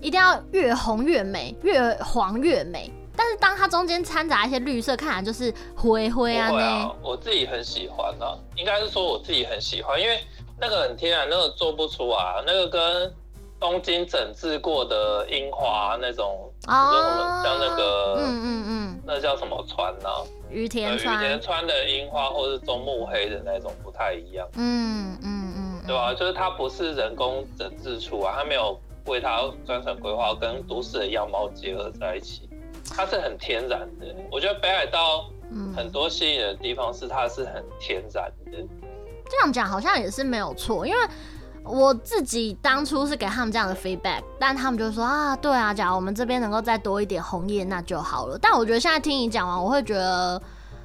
[0.00, 2.90] 一定要越红越美，越黄越美。
[3.16, 6.50] 但是当它中间掺杂一些绿色，看起来就是灰灰啊。
[6.52, 10.20] 啊，我自己很喜欢啊，应该是说我自己很喜欢，因为
[10.58, 13.14] 那个很天然，那个做不出啊，那个跟
[13.58, 20.08] 东京整治过的樱花那种，啊，像那个，嗯嗯嗯，那叫什么川呢？
[20.50, 24.48] 于田川，隅田川的樱花，或是中目黑的那种不太一样。
[24.56, 26.12] 嗯嗯嗯，对吧？
[26.14, 32.48] 就是它不是人工整治出啊，它没有为它专程规划，跟都市的样貌结合在一起，
[32.90, 34.06] 它是很天然的。
[34.30, 35.30] 我觉得北海道
[35.74, 38.58] 很多吸引的地方是它是很天然的。
[38.58, 38.68] 嗯、
[39.28, 40.98] 这样讲好像也是没有错，因为
[41.64, 48.38] 我自己当初是给他们这样的 feedback，但他们就说啊，对啊，假如我们这边能够再多一点红叶，那就好了。
[48.38, 50.40] 但我觉得现在听你讲完，我会觉得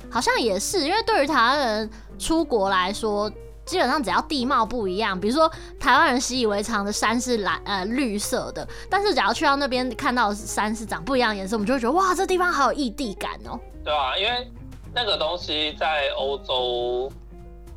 [0.10, 3.32] 好像也是，因为对于台湾人出国来说。
[3.66, 13.60] 基本上只要地貌不一样，比如说台湾人习以为常的山是蓝呃绿色的，但是只要去到那边看到山是长不一样颜色，我们就会觉得哇，这地方好有异地感哦。
[13.84, 14.48] 对啊，因为
[14.94, 17.12] 那个东西在欧洲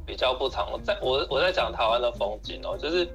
[0.05, 3.07] 比较不常，在我我在讲台湾的风景哦，就是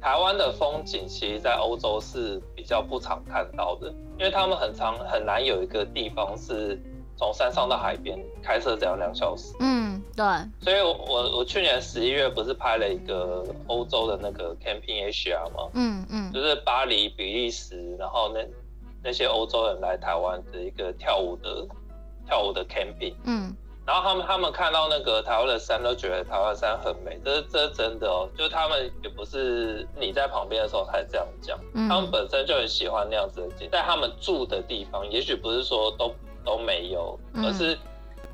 [0.00, 6.80] 台湾的风景，其实在欧洲是比较不常看到的，因为他们很常很难有一个地方是。
[7.20, 9.52] 从山上到海边开车只要两小时。
[9.58, 10.26] 嗯，对。
[10.60, 15.70] 所以我，我我去年十一月不是拍了一个欧洲的那个 Camping Asia 吗？
[15.74, 16.32] 嗯嗯。
[16.32, 18.44] 就是巴黎、比利时，然后那
[19.04, 21.64] 那些欧洲人来台湾的一个跳舞的
[22.26, 23.14] 跳舞的 camping。
[23.26, 23.54] 嗯。
[23.86, 27.16] 然后他们他们看到那个台湾的山，都觉得台湾山很美。
[27.24, 33.68] 这是这是真的哦，就是他们也不是你在旁边的时候才这样讲，嗯、他们本身就很喜欢那样子的景。
[33.70, 36.12] 但他们住的地方，也许不是说都。
[36.44, 37.76] 都没有，而是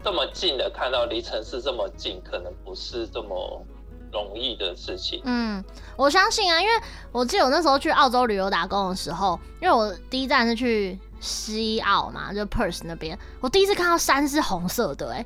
[0.04, 3.64] 这么近的看到离城市这么近，可能不是这么
[4.12, 5.22] 容易的事情。
[5.24, 5.64] 嗯，
[5.96, 6.72] 我相信啊，因为
[7.10, 15.24] 我记得我那时候去澳洲旅游打工的时候，因为我第一站是去西澳嘛，就 Perth 那边，我第一次看到山是红色的，哎，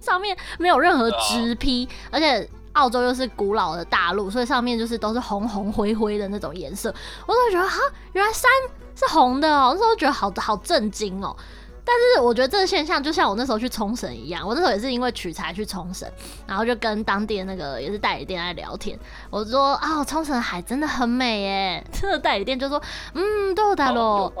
[0.00, 6.88] 上面没有任何植批，啊、而且澳洲又是古老的大陆，所以上面就是都是红红灰灰的那种颜色，
[7.26, 7.78] 我都会觉得哈，
[8.14, 8.50] 原来山
[8.94, 11.36] 是红的哦，那时候觉得好好震惊哦。
[11.88, 16.10] 但是我觉得这个现象就像我那时候去冲绳一样，我那时候也是因为取材去冲绳，
[16.44, 18.98] 然后就跟当地的那个也是代理店在聊天，
[19.30, 22.82] 我说啊，冲绳海真的很美耶，这个代理店就说，
[23.14, 24.32] 嗯，对的咯，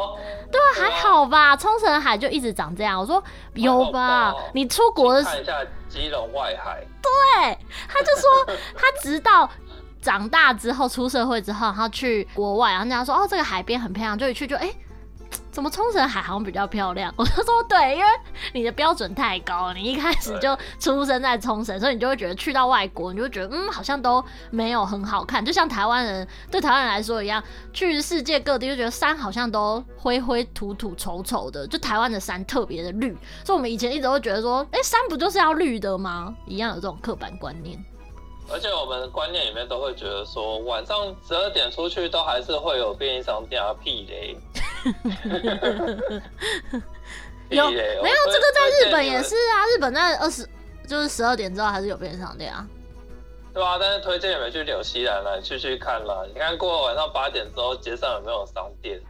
[0.50, 3.22] 对啊，还好吧，冲绳海就一直长这样，我说
[3.54, 5.52] 有吧，你出国的时候看一下
[5.88, 7.56] 基隆外海，对，
[7.88, 9.48] 他就说 他直到
[10.02, 14.66] 长大之后出社会之后，然后去国外，然后人家说哦，这个海边很漂亮，就一去就哎。
[14.66, 14.76] 欸
[15.50, 17.12] 怎么冲绳海好像比较漂亮？
[17.16, 18.06] 我就说对，因为
[18.52, 25.42] 你的标准太高了，你一开始就出生在冲绳，所以你就会觉得去到外国，你就会觉得嗯，好像都没有很好看。
[25.42, 33.16] 就像台湾人对台湾人来说一样，去世界各地就觉得山好像都灰灰土土丑丑的，就台湾的山特别的绿。
[33.42, 36.34] 所以我们以前一直会觉得说，哎、欸，山不就是要绿的吗？
[36.46, 37.82] 一样有这种刻板观念。
[38.48, 44.36] 而且我们的观念里面都会觉得说，晚上十二点出去都还是会有便利商店啊，屁嘞！
[47.50, 49.66] 有没有这个在日本也是啊？
[49.74, 50.48] 日本在二十
[50.86, 52.66] 就是十二点之后还是有便利商店啊？
[53.52, 56.26] 对啊，但是推荐你们去纽西兰了，去去看了。
[56.32, 59.00] 你看过了晚上八点之后街上有没有商店？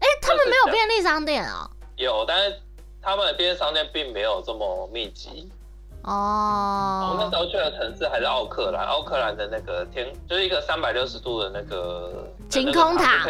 [0.00, 1.68] 哎、欸，他们没有便利商店啊？
[1.96, 2.58] 有，但是
[3.02, 5.50] 他们的便利商店并没有这么密集。
[6.02, 13.26] 哦，我那时候去的城市还是奥克兰，奥克兰的那个天就是一个三百六十度的那个晴空塔，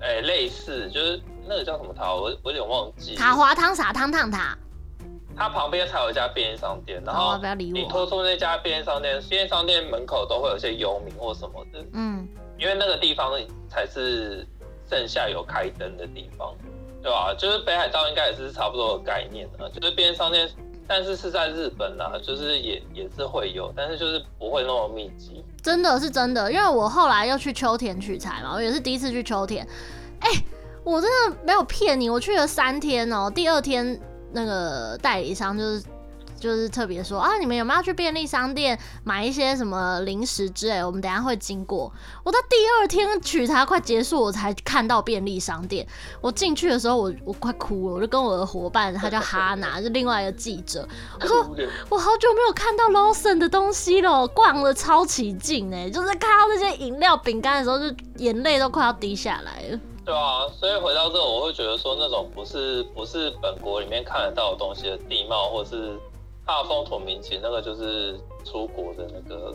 [0.00, 3.14] 哎、欸，类似就是那个叫什么塔，我我有点忘记。
[3.14, 4.58] 塔滑汤洒汤烫塔，
[5.34, 13.32] 它旁边才有一家便利商店，然后你拖出那家便利商店，便利商店门口都会有一些游民或什么的，嗯，因为那个地方
[13.70, 14.46] 才是
[14.86, 16.54] 剩下有开灯的地方，
[17.02, 17.34] 对吧？
[17.38, 20.46] 就是北海道应该也是差不多的概念啊，就是便利商店。
[20.92, 25.40] 但是是在日本啦，就是也也是会有，但是就是不会那么密集。
[25.62, 29.64] 真的是真的，因为我后来又去秋田取材嘛，我也是第一次去秋田。
[30.18, 30.28] 哎、
[30.82, 34.00] 我真的没有骗你，我去了三天哦、第二天
[34.32, 35.84] 那个代理商就是。
[36.40, 40.82] 就是特别说啊，你们有没有去便利商店买一些什么零食之类？
[40.82, 41.92] 我们等下会经过。
[42.24, 45.86] 我到第二天取材快结束，我才看到便利商店。
[46.22, 50.88] 我进去的时候我，我我快哭了，我就跟我的伙伴，他叫哈娜， 是另外一个记者。
[51.20, 51.46] 我说
[51.90, 59.78] 我好久没有看到 Lawson 的东西了，逛的超起劲哎，就是看到那些饮料、饼干的时候，就眼泪都快要滴下来了。
[60.04, 65.98] 对啊，所以回到这，我会觉得说，那种不是不是本国里面看得到的东西的地貌，或是。
[66.50, 69.54] 大风土民情，那个就是出国的那个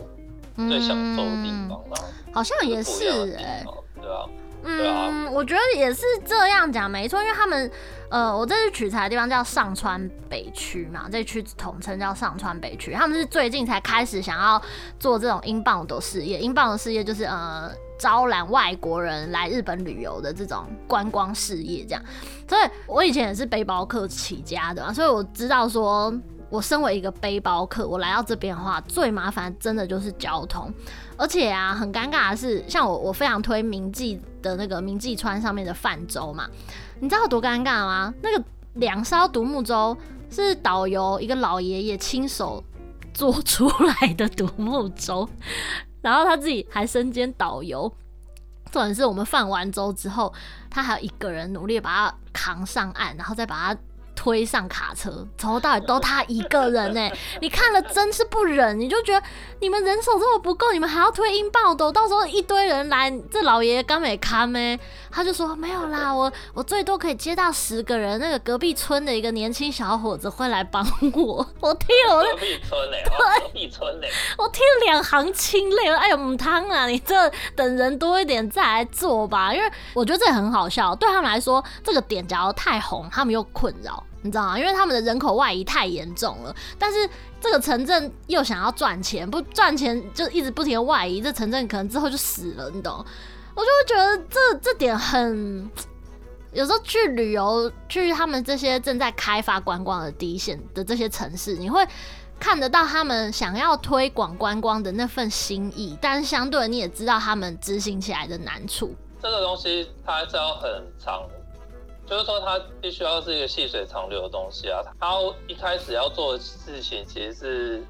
[0.66, 1.96] 最享受的地方了。
[2.32, 3.66] 好像也是哎、欸，
[4.00, 4.10] 对
[4.88, 7.70] 啊，嗯，我觉得也是这样讲没错，因为他们
[8.08, 14.60] 呃，我这次取材的地方叫上川北区嘛，这区统称叫上川北区，他们是最近才开始想要
[14.98, 17.70] 做这种 inbound 事业，inbound 事业就是呃。
[17.98, 22.02] 招揽外国人来日本旅游的这种观光事业，这样，
[22.46, 26.12] 所以我以前也是背包客起家的嘛，所以我知道说
[26.48, 30.72] 我身为一个背包客，我来到这边的话，最麻烦真的就是交通。
[31.16, 36.48] 而且啊，很尴尬的是，像我，我非常推明记的那个明记川上面的泛舟嘛，
[37.00, 38.14] 你知道有多尴尬吗？
[38.22, 39.96] 那个两艘独木舟
[40.30, 42.62] 是导游一个老爷爷亲手
[43.12, 45.28] 做出来的独木舟，
[46.00, 47.92] 然后他自己还身兼导游。
[48.70, 50.32] 重点是我们泛完舟之后，
[50.70, 53.80] 他还有一个人努力把它扛上岸，然后再把它。
[54.26, 59.24] 推上卡车，从头到尾都他一个人哎， 你看了真是不忍，你就觉得
[59.60, 64.76] 你们人手这么不够，你们还要推英镑的，到时候一堆人来，这老爷爷刚没看咩？
[65.16, 71.36] 他就说没有啦， 我我最多可以接到十个人，那个隔壁村的一个年轻小伙子会来帮我。
[71.58, 84.04] 我听了我隔壁村嘞，对，隔壁村嘞， 我听了两行清泪，哎呦母汤啊，你这等人多一点再来做吧，因为我觉得这很好笑，对他们来说这个点假如太红，他们又困扰。
[84.22, 84.58] 你知道吗？
[84.58, 87.08] 因为他们的人口外移太严重了，但是
[87.40, 93.04] 这个城镇又想要赚钱，不赚钱就一直不停的外移，这城镇可能之后就死了，你懂？
[93.56, 95.68] 我就会觉得这这点很，
[96.52, 101.84] 有时候去旅游，去他们这些正在开发观光的第一线的这些城市，你会
[102.38, 108.94] 看得到他们想要推广观光的那份心意，但是相对你也知道他们执行起来的难处。
[109.22, 111.26] 这个东西它还是要很长。
[112.08, 114.80] 就是说，它必须要是一个细水长流的东西啊。
[115.00, 115.10] 它
[115.48, 117.84] 一开始要做的事情，其实是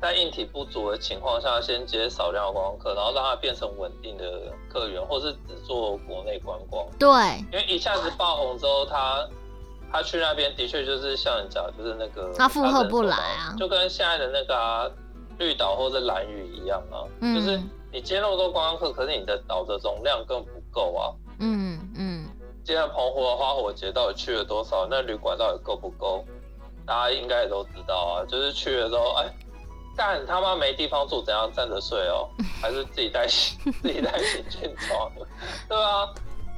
[0.00, 6.86] 在硬体不足的情况下，先接少量的观光客，然后让它变成稳定的客源，或是只做国内观光。
[6.98, 7.08] 对，
[7.52, 9.28] 因为一下子爆红之后，他
[9.92, 14.90] 他去那边的确就是像你讲，就是那个他负荷不来啊，就跟现在的那个、啊、
[15.38, 17.60] 绿岛或者兰屿一样啊，嗯、就是
[17.92, 21.12] 你接那么多观光客，可是你的岛的容量更不够啊。
[21.40, 22.26] 嗯嗯。
[22.62, 24.86] 现在澎湖的花火节到底去了多少？
[24.88, 26.24] 那旅馆到底够不够？
[26.86, 28.24] 大家应该也都知道啊。
[28.28, 29.34] 就是去了之后，哎，
[30.00, 32.26] 干他妈没地方住，怎样站着睡哦？
[32.62, 35.12] 还是自己带自己带行军床？
[35.68, 36.08] 对啊，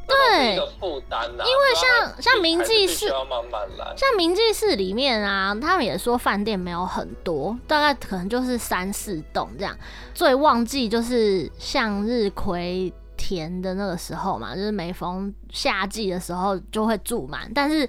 [0.07, 1.43] 对，一个负担呐。
[1.45, 3.93] 因为像像明记市，要慢慢来。
[3.97, 9.77] 像明记市里面啊，他们也说饭店没有很多，大概可能就是三四栋这样。
[10.15, 12.93] 最旺季就是向日葵。
[13.15, 17.89] 田的那个时候嘛，就是每逢夏季的时候就会住满，但是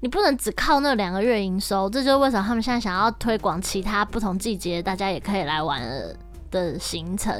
[0.00, 5.80] 你不能只靠那两个月营收，这就是为什么他们现在想要推广其他不同季节大家也可以来玩
[6.50, 7.32] 的行程。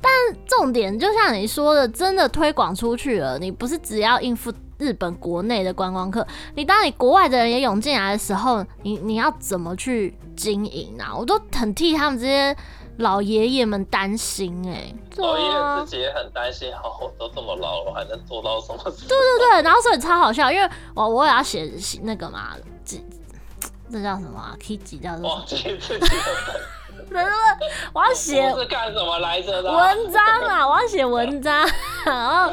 [0.00, 0.10] 但
[0.46, 11.14] 重点就像你说的，真的推广出去了，你不是只要应付日本国内的观光客，你当你国外的人也涌进来的时候，你你要怎么去经营啊？
[11.14, 12.56] 我都很替他们这些。
[12.98, 19.06] 老爷爷们担心哎、欸，老爷爷自己也很担心，好，我都这么老了，还能做到什么事？
[19.06, 21.70] 对对对，然后所以超好笑，因为我我也要写
[22.02, 22.96] 那个嘛，这
[23.90, 24.76] 这叫什么啊什
[25.20, 25.22] 么？
[25.22, 26.08] 忘记自己的
[26.46, 26.60] 本。
[27.92, 29.72] 我要写是干什么来着的？
[29.72, 31.66] 文章啊，我要写文章，
[32.04, 32.52] 然后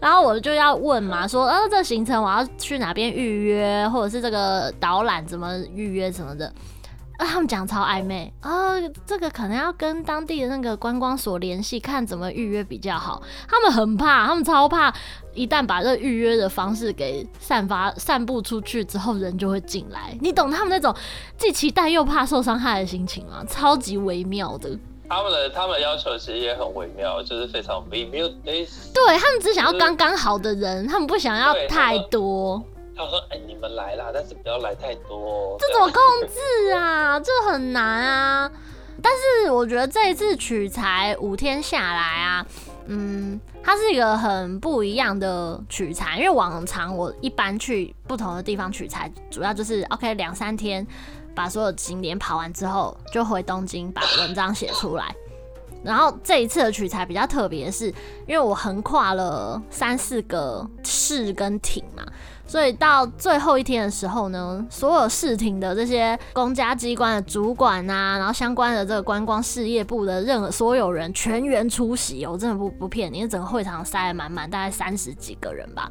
[0.00, 6.50] 然后我就要问嘛，说呃，这行程我要去哪边预约，或者是这个导览怎么预约什么的。
[7.18, 8.74] 啊，他们讲超暧昧啊，
[9.06, 13.22] 这个可能要跟当地的那个观光所联系，看怎么预约比较好。
[13.48, 14.92] 他们很怕，他们超怕，
[15.32, 20.16] 一旦把这个预约的方式给散发、散布出去之后，人就会进来。
[20.20, 20.94] 你懂他们那种
[21.38, 23.44] 既期待又怕受伤害的心情吗？
[23.48, 24.78] 超级微妙的。
[25.08, 28.28] 他们的他们的要求其实也很微妙，就是非常微妙。
[28.44, 32.62] 对，他们只想要刚刚好的人，就是、他们不想要太多。
[32.96, 37.20] 他说：“哎、你们来啦，但是不要来太多、这怎么控制啊？
[37.20, 38.50] 这很难啊！
[39.02, 42.46] 但是我觉得这一次取材五天下来啊，
[42.86, 46.16] 嗯，它是一个很不一样的取材。
[46.16, 50.84] 因为往常我一般去不同的地方取材，主要就是 OK 两三天
[51.34, 55.14] 把所有景点跑完之后，就回东京把文章写出来。
[55.84, 57.88] 然后这一次的取材比较特别，是
[58.26, 62.02] 因为我横跨了三四个市跟町嘛。”
[62.46, 75.90] 所以到最后一天的时候呢，所有市町的这些公家机关的主管啊，然后相关的这个观光事业部的任何所有人全员出席，我真的不不骗你，整个会场塞得满满，大概三十几个人吧。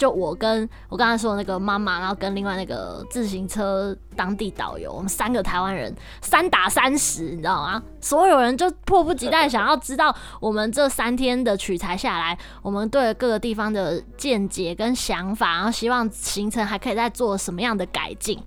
[0.00, 7.82] 就我跟我刚才说的那个妈妈，然后跟另外那个自行车当地导游，我们三个台湾人三打三十，你知道吗？
[8.00, 18.42] 所有人就迫不及待想要知道我们这三天的取材下来，我们对各个地方的见解跟想法，然后希望行程还可以再做什么样的改进。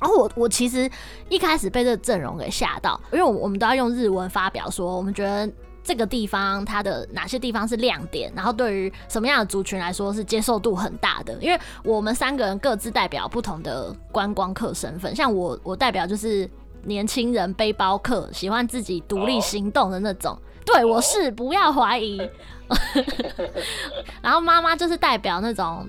[0.00, 0.90] 然后我我其实
[1.28, 5.48] 一开始被这个阵容给吓到，因为我我们都要用日文发表说，我们觉得。
[5.84, 11.34] 这个地方它的哪些地方是亮点，然后对于什么样的族群来说是接受度很大的。
[11.40, 16.48] 因为我们三个人各自代表不同的观光客身份，像我，我代表就是
[16.84, 20.38] 年轻人背包客，喜欢自己独立行动的那种。
[20.64, 22.20] 对，我是，不要怀疑。
[24.22, 25.88] 然后妈妈就是代表那种。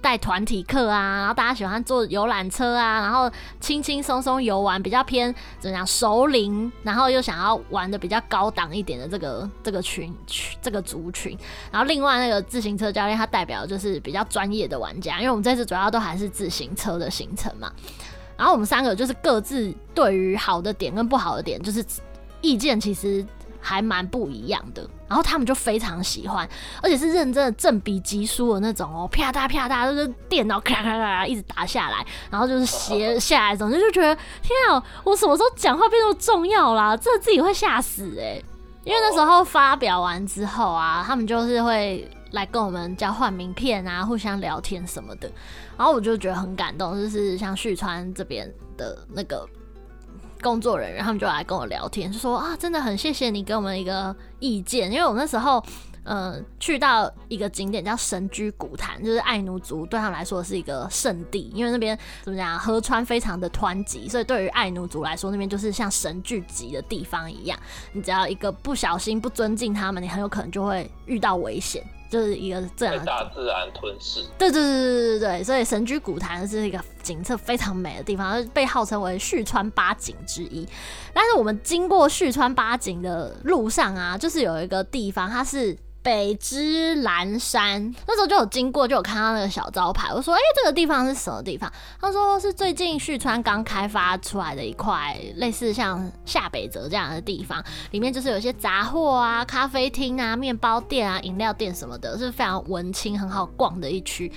[0.00, 11.36] 带团体课啊，然后大家喜欢坐游览车啊，然后轻轻松松游玩，比较偏怎么样熟龄，然后又想要玩的比较高档一点的这个这个群群这个族群。
[11.70, 17.72] 然后另外那个自行车教练，他代表就是比较专业的玩家，因为我们这次主要都还是自行车的行程嘛。
[18.36, 21.84] 然后我们三个就是各自对于好的点跟不好的点，就是
[22.40, 23.26] 意见其实。
[23.60, 26.48] 还蛮不一样的，然后他们就非常喜欢，
[26.82, 36.96] 而且是认真的正比级数的那种哦，啪嗒啪嗒，就是电脑咔咔咔一直打下来，然后就是斜下来，总之就觉得天啊，我什么时候讲话变那么重要啦？
[36.96, 38.40] 这自己会吓死哎、
[38.84, 45.30] 因为那时候发表完之后啊，他们就是会来跟我们交换名片啊，互相聊天什么的，
[45.76, 49.48] 然后我就觉得很感动，就是像旭川这边的那个。
[50.40, 55.62] 工作人员他们就来跟我聊天，就说啊，真的很谢谢你给我们一个意见，因为我那时候，
[56.04, 67.58] 嗯、去到一个景点叫神居古潭，就是爱奴族对他们来说是一个圣地，因为那边怎么讲，河川非常的湍急，所以对于爱奴族来说，那边就是像神聚集的地方一样，
[67.92, 71.84] 你只要一个不小心不尊敬他们，你很有可能就会遇到危险。
[72.08, 80.66] 就是一个这样的大自然吞噬，对对对对对对，所以神居古潭是一个景色非常美的地方，被号称为旭川八景之一。
[81.12, 85.76] 但是我们经过旭川八景的路上啊，就是有一个地方，它是。
[86.08, 90.10] 北之岚山，那时候就有经过，就有看到那个小招牌。
[90.10, 104.32] 我说：“哎、这个地方是什么地方？”他说：“是最近旭川刚开发出来的一块，类似像下北泽这样的地方，里面就是有些杂货啊、咖啡厅啊、面包店啊、饮料店什么的，是非常文青、很好逛的一区。”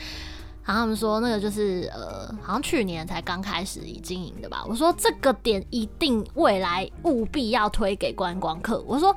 [0.65, 4.65] 然后他们说那个就是呃，好像去年才刚开始经营的吧。
[4.67, 9.15] 我说：“这个点一定未来务必要推给观光客。”我说。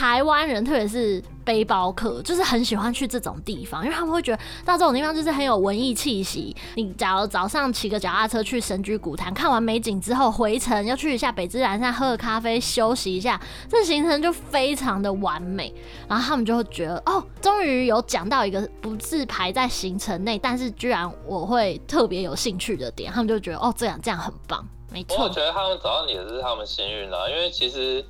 [0.00, 6.56] 台湾人，特别是背包客，就是很喜欢去这种地方，因为他们会觉得到这种地方就是很有文艺气息。
[6.74, 13.38] 你假如早上骑个脚踏车去神居古潭，看完美景之后回程，要去一下北之岚山喝个咖啡休息一下，
[13.68, 15.70] 这行程就非常的完美。
[16.08, 25.24] 然后他们就会觉得，哦，终于有讲到一个不是排在行程内，但是居然我会特别有兴趣的点，他们就觉得，哦，这样这样很棒，没错。
[25.24, 28.02] 我觉得他们找到你也是他们幸运啦，因为其实。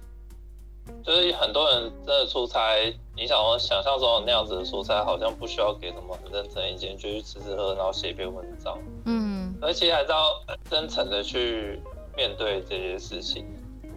[1.05, 2.77] 就是很多人真的出差，
[3.17, 8.79] 你想我想象中的那样子的出差，好像不需要给什么很认真意见，就去吃吃喝，然后写一篇文章。
[9.07, 11.81] 嗯，而且还是要真诚的去
[12.17, 13.47] 面对这些事情。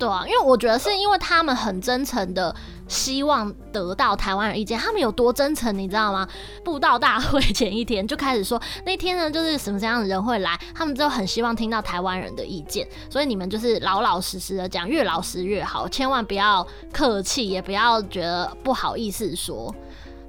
[0.04, 2.54] 对啊，因为我觉得是因为他们很真诚的
[2.89, 6.28] 希望得到台湾人意见，他们有多真诚，你知道吗？
[6.62, 19.74] 布道大会前一天就开始说，那天呢就是什么什么样的人会来，他们就很希望听到台湾人的意见，所以你们就是老老实实的讲，越老实越好，千万不要客气，也不要觉得不好意思说。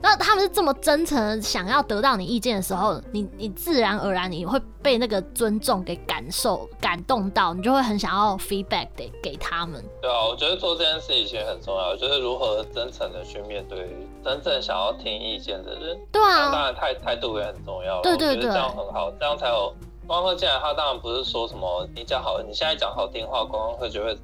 [0.04, 9.82] 那他们是这么真诚想要得到你意见的时候，你你自然而然你会被那个尊重给感受感动到，你就会很想要 feedback 给给他们。
[10.02, 15.98] 对啊，我觉得做这件事情其实很重要，就是如何真诚的去面对真正想要听意见的人。
[16.12, 18.02] 对啊，当然态态度也很重要。
[18.02, 19.74] 对对对，这样很好，这样才有
[20.06, 20.58] 观光客进来。
[20.60, 24.14] 他当然不是说什么你讲好，你现在讲好听话，观光客就会。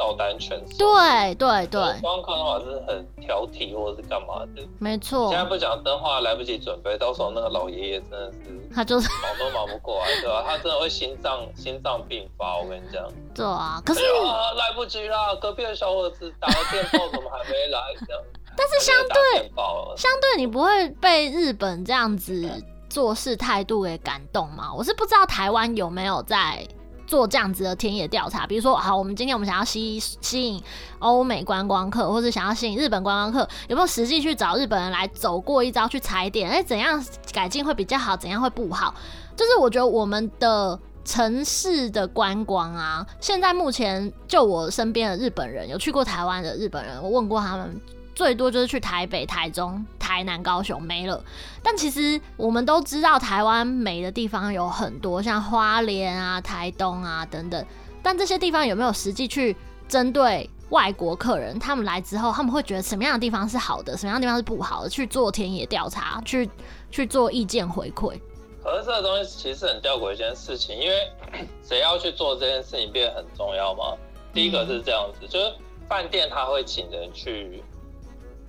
[0.00, 0.78] 照单全收。
[0.78, 5.28] 对对对，观光客的话是很挑剔或者是干嘛的，没错。
[5.28, 8.38] 现在不讲灯话来不及准备，到时候那个老爷爷真的是
[8.74, 10.42] 他就是忙都忙不过来， 对吧？
[10.46, 13.06] 他真的会心脏心脏病发，我跟你讲。
[13.34, 17.78] 对啊，可是、哎、来不及了，隔壁的小伙子打了电报，怎么还没来？
[18.06, 18.22] 这样。
[18.56, 19.50] 但是相对
[19.98, 22.50] 相对，你不会被日本这样子
[22.88, 24.72] 做事态度给感动吗？
[24.74, 26.66] 我是不知道台湾有没有在。
[27.10, 30.62] 做这样子的田野调查，比如说，好，我们今天我们想要吸吸引
[31.00, 36.48] 欧美观光客，或者想要吸引日本观光客，有没有实际去找日本人来走过一遭去踩点？
[36.48, 38.16] 哎、怎样改进会比较好？
[38.16, 38.94] 怎样会不好？
[39.34, 47.80] 就是我觉得我们的城市的观光啊，现在目前就我身边的日本人有去过台湾的日本人，我问过他们。
[48.20, 51.24] 最多就是去台北、台中、台南、高雄没了。
[51.62, 57.64] 但其实我们都知道，台湾美的地方有很多，像花莲啊、台东啊等等。
[58.02, 59.56] 但这些地方有没有实际去
[59.88, 66.50] 针对外国客人，他们来之后，他们会觉得什么样的地方是好的，什么样的地方是不好的，去做田野调查，去
[66.90, 68.20] 去做意见回馈。
[68.62, 71.10] 可是这个东西其实很吊诡一件事情，因为
[71.64, 73.96] 谁要去做这件事情变得很重要吗？
[74.34, 75.50] 第一个是这样子，就是。
[75.90, 77.60] 饭店他会请人去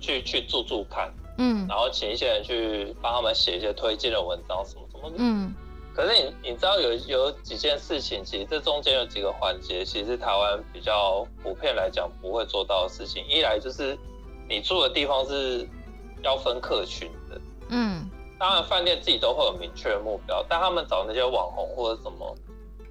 [0.02, 5.54] 去去住住看，嗯，然后请一些人去帮他们写一些推荐的文章什么什么的，嗯。
[5.94, 13.22] 可是你你知道有有几件事情，其实这中间有几个环节，其实台湾比较普遍来讲不会做到的事情。
[13.28, 13.96] 一来就是
[14.48, 15.68] 你住的地方是
[16.22, 22.34] 要分客群的，嗯，当然饭店自己都会有明确的目标，但他们找那些网红或者什么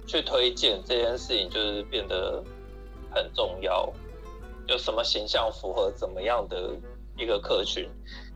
[0.06, 2.40] 去推荐这件事情，就是变得
[3.10, 3.92] 很重要。
[4.68, 6.70] 有什么形象符合怎么样的
[7.22, 7.88] 一个客群？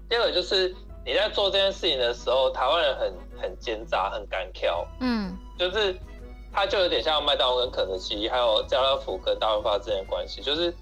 [0.09, 0.75] 第二个就是。
[1.09, 5.97] 你在做这件事情的时候，台湾人很很奸诈，很敢跳，嗯，就是
[6.53, 10.75] 他就有点像麦当劳跟肯德基，还有家乐福跟大润发之间的关系，就是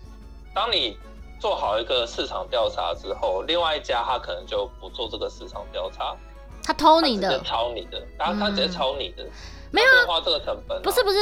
[0.55, 0.97] 当你
[1.39, 6.17] 做好一个市场调查之后，另外一家他可能就不做这个市场调查，
[6.63, 9.31] 他偷你的，他抄你的，然后他直接抄你的，嗯、
[9.73, 11.19] 没有花这个成本、啊，不是不是。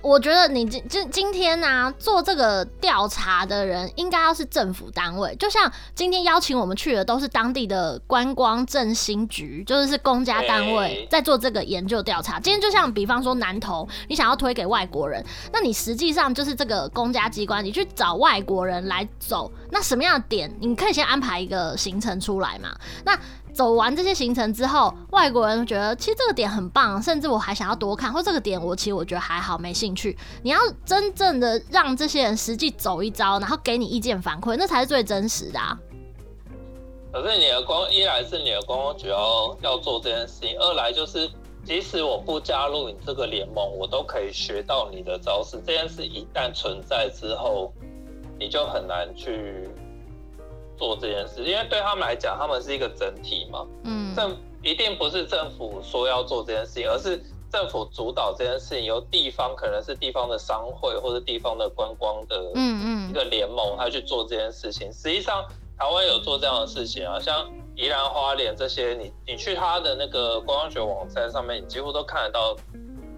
[0.00, 12.38] 我觉得你今今今天呢、啊，做这个调查的人应该要是政府单位，就像今天邀请我们去的都是当地的观光振兴局，就是是公家单位在做这个研究调查。
[12.38, 22.74] 今天就像比方说南投，你想要推给外国人，那你实际上就是这个公家机关，你去找外国人来走，那什么样的点，你可以先安排一个行程出来嘛？
[23.04, 23.18] 那。
[23.52, 30.16] 走完这些行程之后，外国人觉得其实这个点很棒，甚至我还想要多看，或这个点我其实我觉得还好，没兴趣。
[30.42, 35.78] 你要真正的让这些人实际走一遭，然后给你意见反馈，那才是最真实的啊。
[37.12, 41.28] 可是你的光一来是你的观光局要要做这件事情，二来就是
[41.64, 45.60] 即使我不加入你这个联盟，我都可以学到你的招式。
[45.66, 47.72] 这件事一旦存在之后，
[48.38, 49.68] 你就很难去。
[50.78, 53.66] 做这件事，因为对他们来讲，他们是一个整体嘛。
[53.84, 57.20] 嗯，政一定不是政府说要做这件事情，而是
[57.50, 64.92] 政府主导这件事情，由地方可能是地方的商会或者地方的观光的嗯嗯一个联盟，他去做这件事情。
[64.92, 65.44] 实际上，
[65.76, 72.56] 台湾有做这样的事情啊，像宜兰花莲这些，你你去他的那个观光学网站上面，你几乎都看得到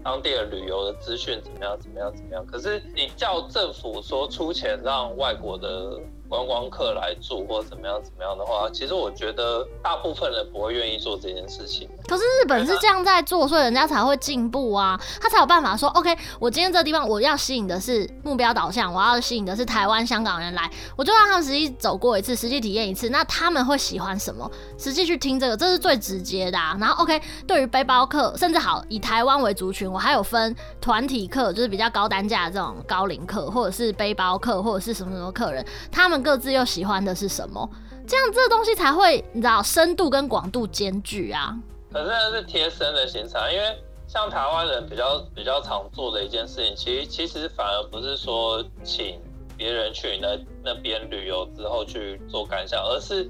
[0.03, 2.45] 当地的旅游的资讯怎么样怎么样怎么样。
[2.45, 5.99] 可是你叫政府说出钱让外国的。
[6.31, 11.89] 观光客来住或者怎么样怎么样的话，其实我觉得大部分人不会愿意做这件事情。
[12.07, 24.49] 可是日本是这样在做，所以人家才会进步啊，他才有办法说，OK，我今天这地方我要吸引的是目标导向，我要吸引的是台湾、香港人来，我就让他们实际走过一次，实际体验一次，那他们会喜欢什么？
[24.77, 26.77] 实际去听这个，这是最直接的啊。
[26.79, 36.20] 然后 OK，对于背包客，甚至好以台湾为族群，我还有分团体客，就是比较高单价的这种高龄客，或者是背包客，或者是什么什么客人，他们。
[36.21, 37.69] 各自又喜欢的是什么？
[38.07, 41.57] 这样这个东西才会你知道深度跟广度兼具啊。
[41.93, 49.19] 可是那是贴身的行程，因为像台湾人比较比较常做的一件事情，其实其实反而不是说请
[49.55, 53.29] 别人去那那边旅游之后去做感想，而是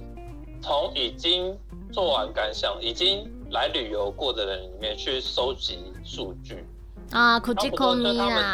[0.61, 1.55] 从已经
[1.91, 6.65] 做完感想、已经来旅游过的人里面去收集数据
[7.11, 7.39] 啊。
[7.39, 8.53] 口气口咪啊。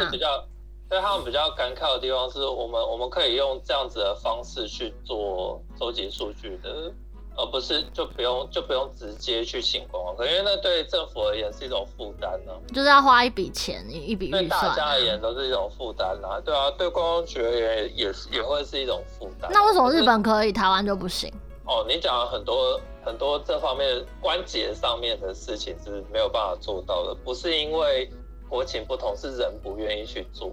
[0.88, 6.90] 所以他们比较感慨的地方是我们我们可以用这样子的方式去做收集数据的，
[7.36, 19.50] 而不是就不用就不用直接去请观光客，因为那对政府而言是一种负担呢，就是要花一笔钱一笔预算，对大家而言都是一种负担啦，对啊，对观光局而言也是也会是一种负担。
[19.52, 21.30] 那为什么日本可以，台湾就不行？
[21.66, 28.10] 哦，你讲了很多很多这方面关节上面的事情是没有办法做到的，不是因为
[28.48, 30.50] 国情不同，是人不愿意去做。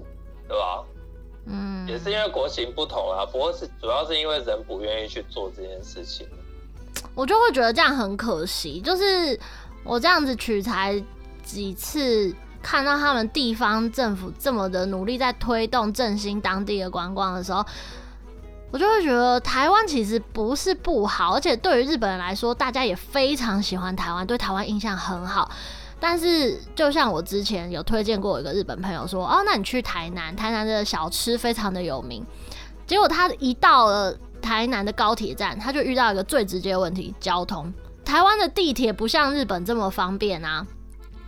[0.47, 0.83] 对吧？
[1.47, 6.27] 嗯，也是因为国情不同啊，不过是主要是因为人不愿意去做这件事情。
[7.13, 9.39] 我就会觉得这样很可惜，就是
[9.83, 11.01] 我这样子取材
[11.43, 12.33] 几次，
[12.63, 17.63] 看到他们地方政府这么的努力在推动振兴当地的观光的时候，
[18.71, 25.51] 我就会觉得台湾其实不是不好，而且对于日本人来说，大家也非常喜欢台湾，对台湾印象很好。
[25.97, 32.23] 但是，就像我之前有推荐过一个日本朋友说，哦，那你去台南，台南的小吃非常的有名。
[32.85, 37.73] 结果他一到了台南的高铁站，他就遇到一个最直接的问题：交通。
[38.03, 40.67] 台湾的地铁不像日本这么方便啊。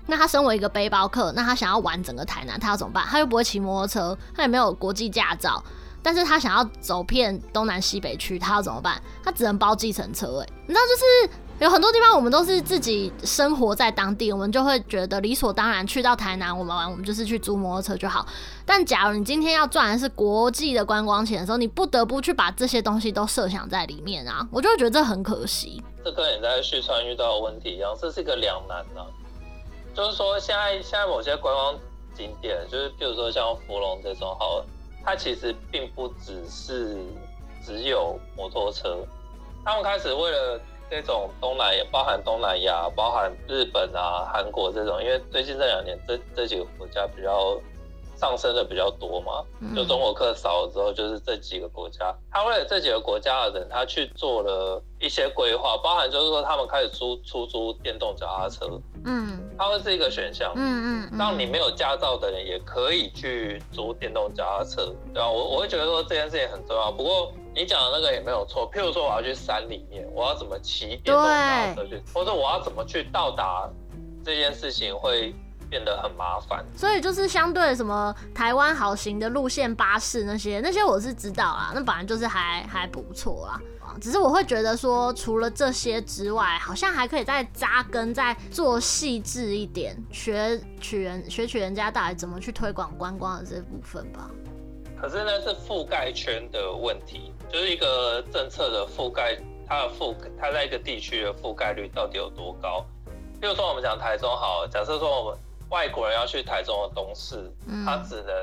[0.06, 3.04] 那他身为一个背包客，那他想要玩整个台南，他要怎么办？
[3.08, 5.64] 他又不会骑摩托车，他也没有国际驾照，
[6.04, 9.02] 但是他想要走遍东南西北区，他要怎么办？
[9.24, 10.28] 他只能包计程车。
[10.40, 11.47] 诶，你知道就是。
[11.60, 15.86] 有很多地方，我们都是自己生活在当地，我们就会觉得理所当然。
[15.88, 18.24] 去到台南，我们玩，我们就是去租摩托车就好。
[18.64, 25.82] 但假如你今天要赚的是国际的观光钱的时候，你不得不去把这些东西都设想在里面啊，我就会觉得这很可惜。
[26.06, 29.08] 这跟你在旭川遇到的问题一样，这是一个两难呢、啊。
[29.96, 31.76] 就是说，现在现在某些观光
[32.16, 34.64] 景点，就是比如说像芙蓉这种好，
[35.04, 37.00] 它其实并不只是
[37.66, 38.96] 只有摩托车，
[39.66, 47.60] 他们开始为了这种东南亚，包含东南亚，包含日本啊、韩国这种，因为最近这两年这这几个国家比较。
[48.20, 52.12] 上升的比较多嘛，就中国客少了之后，就是这几个国家。
[52.32, 58.66] 他为了这几个国家的人，他去做了一些规划，包含就是说他们开始租出租电动脚踏车，
[59.06, 65.30] 嗯，它会是一个选项，嗯嗯，让你没有驾照的人也可以去租电动脚踏车，对吧？
[65.30, 66.92] 我我会觉得说这件事情很重要。
[66.92, 73.70] 不过你讲的那个也没有错，譬如说我要去山里面，我要怎么骑电动脚踏车去，或者我要怎么去到达
[74.24, 75.34] 这件事情会。
[75.70, 83.60] 变得很麻烦，所以就是相对什么台湾好行的路线巴士那些那些我是知道啊，那本来就是还还不错啦。
[84.00, 94.30] 只是我会觉得说，除了这些之外，好像还可以再扎根，再做细致一点，学取人学取人家到底怎么去推广观光的这部分吧。
[95.00, 102.86] 可是那是覆盖圈的问题，就是一个政策的覆盖，它的覆它在一个地区的覆盖率到底有多高？
[103.40, 105.40] 比如说我们讲台中好，假设说我们。
[105.70, 108.34] 外国人要去台中的东势，嗯、他只能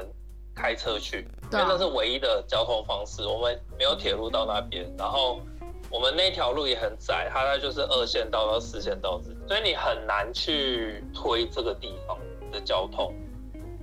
[0.55, 3.23] 开车去，因为那是唯一的交通方式。
[3.27, 5.41] 我们没有铁路到那边，然后
[5.91, 12.17] 我们那条路也很窄，它那就是二线道到四线道之间，所以你很难去推这个地方
[12.51, 13.15] 的交通。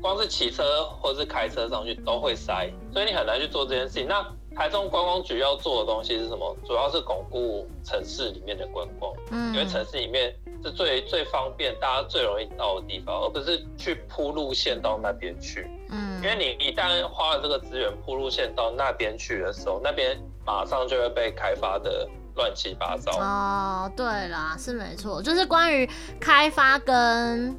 [0.02, 4.08] 光是骑车或是开车上去都会塞，所以你很难去做这件事情。
[4.08, 6.58] 那台中观光局要做的东西是什么？
[6.66, 23.12] 主要是巩固城市里面的观光，嗯，因为城市里面是最最方便，大家最容易到的地方，而不是去铺路线到那边去，嗯，因为你一旦花了这个资源铺路线到那边去的时候，那边马上就会被开发的乱七八糟。
[23.20, 25.90] 哦，对啦，是没错，就是关于
[26.20, 27.56] 开发跟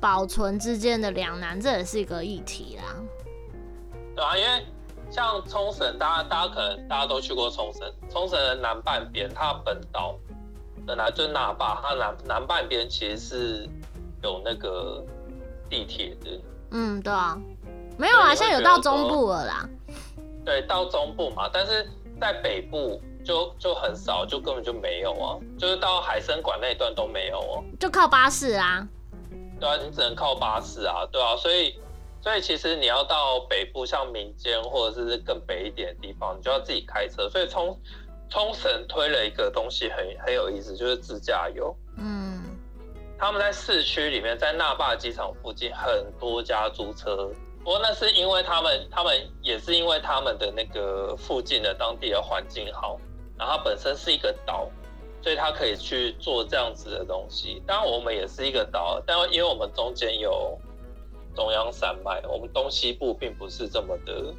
[0.00, 2.94] 保存之间的两难，这也是一个议题啦。
[4.14, 4.64] 对啊，因为。
[5.10, 7.88] 像冲绳，大家大家可能大家都去过冲绳。
[8.10, 10.18] 冲绳的南半边，它本岛
[10.84, 13.68] 本来就是那霸，它南南半边其实是
[14.24, 15.04] 有那个
[15.70, 16.40] 地铁的。
[16.72, 17.38] 嗯，对啊，
[17.98, 19.68] 没有啊，现在有到中部了啦。
[20.44, 21.88] 对，到中部嘛，但是
[22.20, 28.86] 在北部就就很少，就根本就没有啊，就是到海生馆那一段都没有哦、啊，就靠巴士啊。
[29.60, 31.78] 对啊，你只能靠巴士啊，对啊，所以。
[32.22, 37.28] 所以其实你要到北部，像民间或者是更北一点的地方，你就要自己开车。
[37.28, 37.78] 所以冲
[38.30, 41.76] 冲绳推了一个东西很很有意思，就是自驾游。
[41.98, 42.42] 嗯，
[43.18, 47.30] 他们在市区里面，在那霸机场附近很多家租车。
[47.64, 53.00] 不过那是因为他们，他们也是因为他们的那个附近的当地的环境好，
[53.38, 54.70] 然后它本身是一个岛，
[55.22, 57.62] 所以它可以去做这样子的东西。
[57.66, 60.56] 当然我们也是一个岛，但因为我们中间有。
[61.36, 64.32] 中央山脉，我们东西部并不是这么的，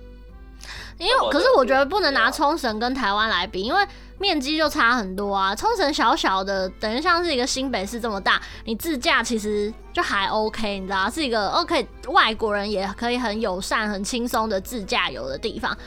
[0.97, 3.85] 因为可是我觉得不能拿冲绳跟台湾来比，因为
[4.17, 5.55] 面积就差很多啊。
[5.55, 15.77] 冲绳小小的，等于像是一个新北市这么大，你自驾其实就还 OK，你知道，是一个 OK，外国人也可以很友善、很轻松的自驾游的地方。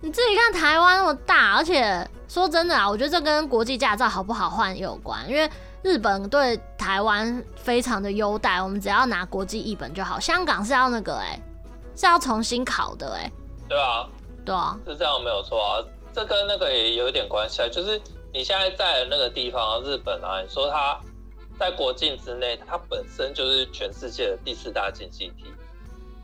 [0.00, 5.50] 你自己看台湾那么大，而且说真的啊，我觉得这跟国际驾照好不好换也有关，因为。
[5.84, 10.20] 日本对台湾非常的优待，我们只要拿国际译本就好。
[10.20, 11.42] 香港是要那个哎、欸，
[11.96, 13.32] 是要重新考的哎、欸。
[13.68, 14.06] 对啊，
[14.44, 15.84] 对啊，是这样没有错啊。
[16.12, 18.00] 这跟那个也有一点关系啊，就是
[18.32, 20.98] 你现在在的那个地方，日本啊，你说它
[21.58, 25.44] 在国境之内，它本身就是全世界的第四大经济体，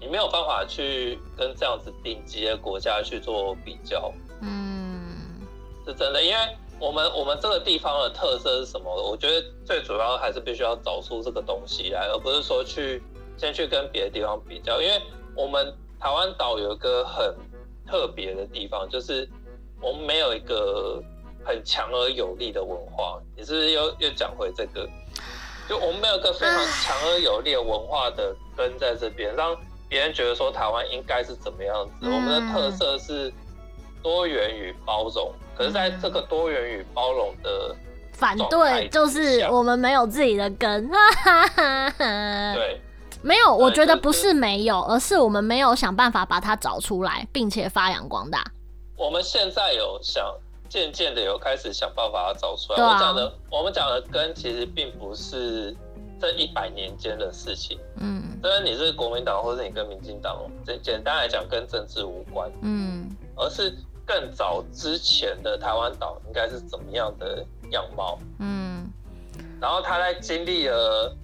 [0.01, 4.13] 你没有办法去跟这样子顶级的国家去做比较。
[4.43, 5.41] 嗯，
[5.87, 6.39] 是真的，因为。
[6.81, 8.89] 我们我们这个地方的特色是什么？
[8.89, 13.03] 我觉得最主要还是必须要找出这个东西来，而不是说去
[13.37, 14.81] 先去跟别的地方比较。
[14.81, 15.03] 因为
[15.35, 17.35] 我们台湾岛有一个很
[17.89, 19.29] 特别的地方，就是
[19.81, 21.03] 我们没有一个
[21.45, 23.19] 很强而有力的文化。
[23.37, 24.89] 你是不是又又讲回这个？
[25.69, 29.57] 就我们没有一个非常强而有力的文化的根在这边，让
[29.89, 31.93] 别人觉得说台湾应该是怎么样子。
[32.07, 33.33] 我们的特色是
[34.03, 35.33] 多元与包容。
[35.57, 37.75] 可是，在这个多元与包容的
[38.13, 40.89] 反对，就是我们没有自己的根。
[42.55, 42.81] 对，
[43.23, 48.45] 没有，我觉得不是没有，而是我们没有想办法把它找出来，并且发扬光大。
[48.97, 50.35] 我们现在有想，
[50.69, 52.83] 渐渐的有开始想办法找出来。
[52.83, 55.77] 我讲的，我们讲的根，其实并不是
[56.21, 57.79] 这一百年间的事情。
[57.97, 62.51] 嗯，虽然你是国民党，或者你跟民进党，简简单来讲，跟政治无关。
[62.63, 63.75] 嗯，而是。
[64.11, 68.19] 更早之前的台湾岛应该是怎么样的样貌？
[68.39, 68.91] 嗯，
[69.61, 71.15] 然后他在经历了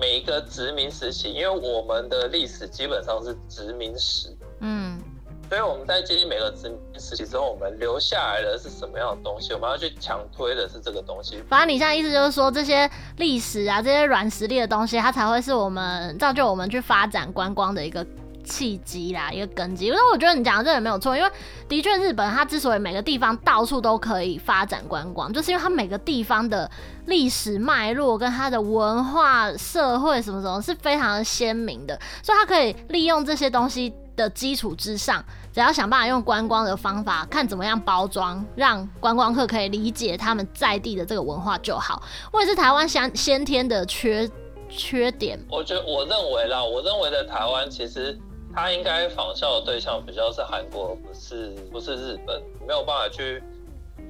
[0.00, 4.28] 每一个殖民时期，因为我们的历史基本上是殖民史。
[4.60, 5.00] 嗯，
[5.48, 9.52] 所以我们在经历每个殖民时期之后，我们留下来的是什么样的东西？
[9.54, 11.42] 我们要去强推的是这个东西。
[11.48, 18.06] 反正你现在意思就是说，这些历史啊，这些软实力的东西，它才会是我们造就我们去发展观光的一个
[18.48, 19.86] 契机啦，一个根基。
[19.86, 21.30] 因为我觉得你讲的这也没有错，因为
[21.68, 26.70] 的确日本它之所以每个地方到处都可以发展观光，就是因为它每个地方的
[27.06, 33.92] 历史脉络跟它的文化、社会什么什么是非常鲜明的，所以它可以利用这些东西。
[34.18, 42.02] 的基础之上，只要想办法用观光的方法，看怎么样包装，让观光客可以理解他们在地的这个文化就好。
[42.32, 44.28] 或者是台湾先先天的缺
[44.68, 45.38] 缺点。
[45.48, 48.18] 我觉得我认为啦，我认为的台湾其实
[48.60, 53.40] 他应该仿效的对象比较是韩国，不是不是日本，没有办法去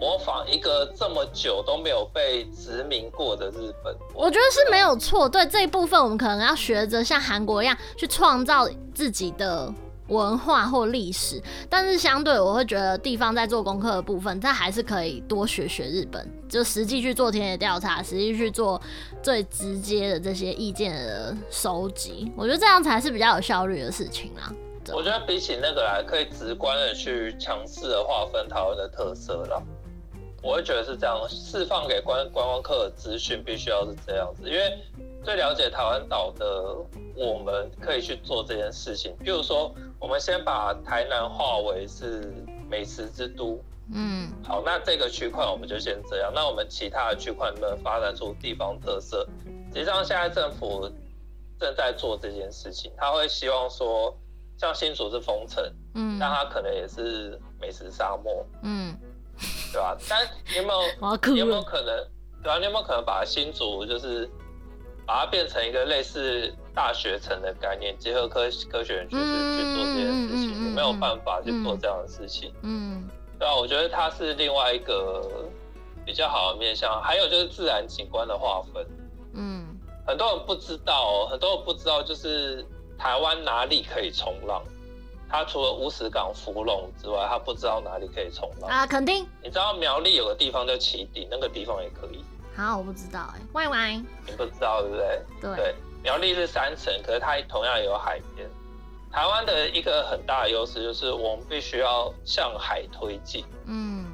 [0.01, 3.95] 模仿一个这么久都没有被殖民过的日本。
[4.15, 9.71] 我觉得是没有错，对这一部分我们可能要学着像韩国一样去创造自己的。
[10.09, 18.81] 文化或历史，但是相对我会觉得地方在做功课的部分，它还是可以多学学日本，就实际去做田野调查，实际去做
[19.23, 24.53] 最直接的这些意见的收集，我觉得这样才是比较有效率的事情啦。
[24.91, 29.63] 我觉得比起那个来，可以直观的去强势的划分台湾的特色啦。
[30.41, 34.79] 我会觉得是这样，释放给观观光客的资讯必须要是这样子，因为
[35.23, 36.75] 最了解台湾岛的
[37.15, 39.15] 我们可以去做这件事情。
[39.23, 42.33] 比如说，我们先把台南划为是
[42.69, 43.61] 美食之都，
[43.93, 46.33] 嗯，好，那这个区块我们就先这样。
[46.35, 49.27] 那我们其他的区块能不能发展出地方特色？
[49.73, 50.91] 实际上，现在政府
[51.59, 54.17] 正在做这件事情，他会希望说，
[54.57, 58.97] 像新竹是风城，嗯，那它可能也是美食沙漠，嗯。
[59.73, 59.97] 对吧？
[60.09, 61.97] 但你有没有， 你有没有可能，
[62.43, 62.59] 对吧？
[62.59, 64.29] 你有没有可能把新竹就是
[65.09, 70.65] 把它变成一个类似大学城的概念，结合科科学园区去做这件事情？
[70.67, 72.53] 有没有办法去做这样的事情？
[72.63, 73.57] 嗯，对啊？
[73.57, 75.49] 我觉得它是另外一个
[76.05, 77.01] 比较好的面向。
[77.01, 78.87] 还有就是自然景观的划分，
[79.33, 79.67] 嗯，
[80.07, 82.63] 很多人不知道，很多人不知道，就是
[82.99, 84.63] 台湾哪里可以冲浪。
[85.31, 88.87] 他除了乌石港福隆之外，他不知道哪里可以冲浪啊！
[88.87, 92.23] 肯定，你知道苗栗有个地方叫旗顶，那个地方也可以。
[92.59, 95.23] 好，我不知道哎、欸，喂喂，你不知道对不对？
[95.41, 98.51] 对，对，苗栗是山城，可是它同样有海边。
[99.13, 103.45] 台湾的一个很大的优势就是我们必须要向海推进。
[103.67, 104.05] 嗯。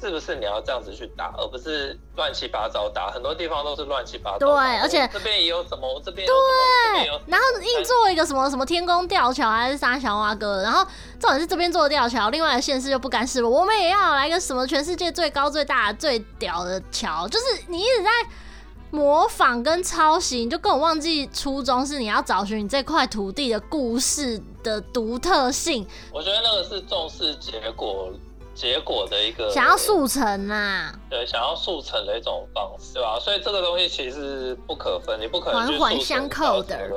[0.00, 3.10] 是不是你要这样子去打，而不是乱七八糟打？
[3.10, 4.38] 很多地方都是乱七八糟。
[4.38, 10.86] 对，而且这边也有什么，这边对，然后硬做一个什么什么天宫吊桥还是啥小蛙哥，然后
[11.18, 18.10] 重点是这边做的吊桥，另外的县市就不甘示弱，我们也要来个什么全世界最高最大最屌的桥，就是你一直在
[18.90, 25.86] 模仿跟抄袭，你就根本忘记初衷是你要找寻你这块土地的故事的独特性。
[26.12, 28.10] 我觉得那个是重视结果。
[28.56, 33.18] 结果的一个想要速成啊，对，想要速成的一种方式，对吧？
[33.20, 36.88] 所以这个东西其实不可分，你不可能环环相扣的，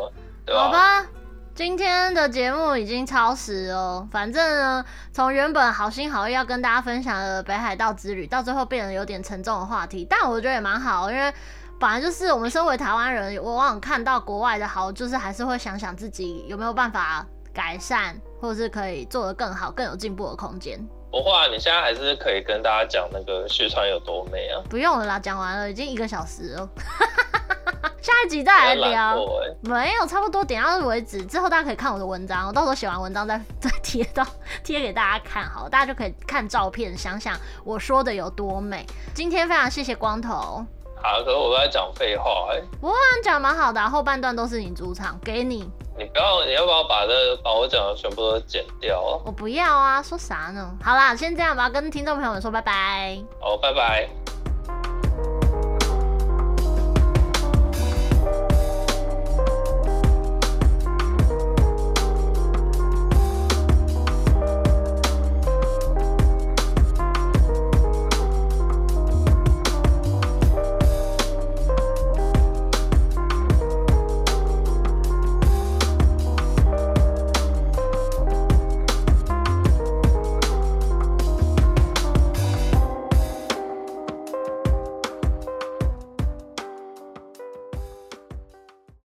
[0.46, 0.64] 对吧？
[0.64, 1.06] 好吧，
[1.54, 4.08] 今天的节目已经超时哦。
[4.10, 11.34] 反正呢，从原本好心好意要跟大家分享的北海道之旅，到最后变得有点沉重的话题，但我觉得也蛮好，因为
[11.78, 20.80] 本来就是我们身为台湾人，往往看到国外的好，就是还是会想想自己有没有办法改善，或者是可以做得更好、更有进步的空间。
[21.12, 24.62] 不会啊，你现在还是可以跟大家讲那个雪川有多美啊！
[24.70, 26.70] 不用了啦，讲完了，已经一个小时了。
[28.02, 29.18] 下一集再来聊。
[29.18, 31.26] 欸、没有，差不多点到为止。
[31.26, 34.26] 之后大家可以看我的文章，我到时候写完文章再 再贴到
[34.64, 38.86] 贴给大家看，好，大家就可以看照片，想想我说的有多美。
[39.14, 40.66] 今天非常谢谢光头。
[41.02, 42.64] 好，可是我在讲废话哎、欸。
[42.80, 45.70] 不会，讲蛮好的、啊，后半段都是你主场，给你。
[46.00, 49.20] 你不要，你要不要把这把我讲的全部都剪掉啊？
[49.26, 50.72] 我不要啊，说啥呢？
[50.82, 53.20] 好啦，先这样吧，跟听众朋友们说拜拜。
[53.42, 54.08] 好，拜拜。